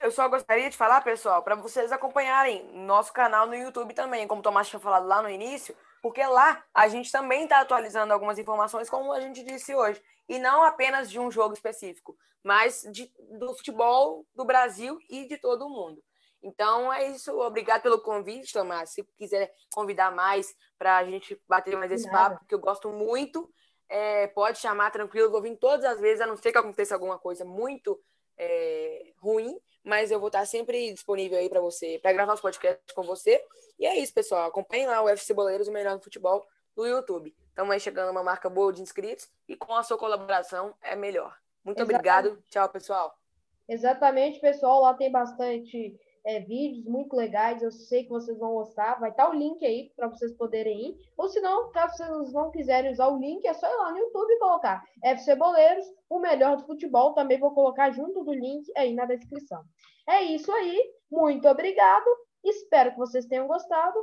Eu 0.00 0.10
só 0.12 0.28
gostaria 0.28 0.70
de 0.70 0.76
falar, 0.76 1.00
pessoal, 1.00 1.42
para 1.42 1.56
vocês 1.56 1.90
acompanharem 1.90 2.70
nosso 2.72 3.12
canal 3.12 3.46
no 3.46 3.54
YouTube 3.54 3.94
também, 3.94 4.28
como 4.28 4.40
o 4.40 4.42
Tomás 4.42 4.68
tinha 4.68 4.78
falado 4.78 5.06
lá 5.06 5.20
no 5.20 5.28
início, 5.28 5.74
porque 6.00 6.24
lá 6.24 6.64
a 6.72 6.86
gente 6.86 7.10
também 7.10 7.42
está 7.42 7.60
atualizando 7.60 8.12
algumas 8.12 8.38
informações, 8.38 8.88
como 8.88 9.12
a 9.12 9.20
gente 9.20 9.42
disse 9.42 9.74
hoje, 9.74 10.00
e 10.28 10.38
não 10.38 10.62
apenas 10.62 11.10
de 11.10 11.18
um 11.18 11.30
jogo 11.30 11.52
específico, 11.52 12.16
mas 12.44 12.82
de, 12.92 13.12
do 13.38 13.54
futebol 13.54 14.24
do 14.34 14.44
Brasil 14.44 14.98
e 15.10 15.26
de 15.26 15.36
todo 15.36 15.66
o 15.66 15.70
mundo. 15.70 16.02
Então 16.40 16.92
é 16.92 17.08
isso. 17.08 17.36
Obrigado 17.40 17.82
pelo 17.82 18.00
convite, 18.00 18.52
Tomás. 18.52 18.90
Se 18.90 19.02
quiser 19.16 19.52
convidar 19.74 20.12
mais 20.12 20.54
para 20.78 20.98
a 20.98 21.04
gente 21.04 21.40
bater 21.48 21.76
mais 21.76 21.90
esse 21.90 22.08
papo, 22.08 22.44
que 22.46 22.54
eu 22.54 22.60
gosto 22.60 22.90
muito, 22.90 23.50
é, 23.88 24.28
pode 24.28 24.58
chamar 24.58 24.90
tranquilo. 24.90 25.30
vou 25.30 25.42
vir 25.42 25.56
todas 25.56 25.84
as 25.84 25.98
vezes, 25.98 26.20
a 26.20 26.26
não 26.26 26.36
ser 26.36 26.52
que 26.52 26.58
aconteça 26.58 26.94
alguma 26.94 27.18
coisa 27.18 27.44
muito 27.44 28.00
é, 28.36 29.12
ruim, 29.16 29.58
mas 29.88 30.10
eu 30.10 30.20
vou 30.20 30.28
estar 30.28 30.44
sempre 30.44 30.92
disponível 30.92 31.38
aí 31.38 31.48
para 31.48 31.62
você, 31.62 31.98
para 32.02 32.12
gravar 32.12 32.34
os 32.34 32.42
podcasts 32.42 32.94
com 32.94 33.02
você. 33.02 33.42
E 33.78 33.86
é 33.86 33.98
isso, 33.98 34.12
pessoal. 34.12 34.46
Acompanhe 34.46 34.86
lá 34.86 35.00
o 35.00 35.06
UFC 35.06 35.32
Boleiros, 35.32 35.66
o 35.66 35.72
melhor 35.72 35.96
do 35.96 36.04
futebol, 36.04 36.46
no 36.76 36.86
YouTube. 36.86 37.34
Estamos 37.48 37.72
aí 37.72 37.80
chegando 37.80 38.08
a 38.08 38.10
uma 38.10 38.22
marca 38.22 38.50
boa 38.50 38.70
de 38.70 38.82
inscritos 38.82 39.30
e 39.48 39.56
com 39.56 39.74
a 39.74 39.82
sua 39.82 39.96
colaboração 39.96 40.74
é 40.82 40.94
melhor. 40.94 41.34
Muito 41.64 41.78
Exatamente. 41.78 41.94
obrigado. 41.96 42.44
Tchau, 42.50 42.68
pessoal. 42.68 43.18
Exatamente, 43.66 44.38
pessoal. 44.40 44.82
Lá 44.82 44.92
tem 44.92 45.10
bastante 45.10 45.98
é, 46.28 46.40
vídeos 46.40 46.84
muito 46.84 47.16
legais. 47.16 47.62
Eu 47.62 47.72
sei 47.72 48.04
que 48.04 48.10
vocês 48.10 48.38
vão 48.38 48.52
gostar. 48.52 49.00
Vai 49.00 49.10
estar 49.10 49.24
tá 49.24 49.30
o 49.30 49.34
link 49.34 49.64
aí 49.64 49.90
para 49.96 50.08
vocês 50.08 50.30
poderem 50.34 50.90
ir. 50.90 50.98
Ou 51.16 51.26
se 51.26 51.40
não, 51.40 51.72
caso 51.72 51.96
vocês 51.96 52.32
não 52.34 52.50
quiserem 52.50 52.92
usar 52.92 53.08
o 53.08 53.18
link, 53.18 53.46
é 53.46 53.54
só 53.54 53.66
ir 53.66 53.76
lá 53.76 53.92
no 53.92 53.98
YouTube 53.98 54.30
e 54.30 54.38
colocar 54.38 54.84
FC 55.02 55.34
Boleiros, 55.34 55.86
o 56.10 56.18
melhor 56.18 56.58
do 56.58 56.66
futebol. 56.66 57.14
Também 57.14 57.38
vou 57.38 57.54
colocar 57.54 57.90
junto 57.90 58.22
do 58.22 58.32
link 58.32 58.70
aí 58.76 58.94
na 58.94 59.06
descrição. 59.06 59.62
É 60.06 60.22
isso 60.22 60.52
aí. 60.52 60.78
Muito 61.10 61.48
obrigado. 61.48 62.06
Espero 62.44 62.90
que 62.90 62.98
vocês 62.98 63.24
tenham 63.24 63.48
gostado. 63.48 63.98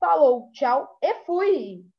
Falou, 0.00 0.50
tchau 0.52 0.98
e 1.00 1.14
fui! 1.24 1.93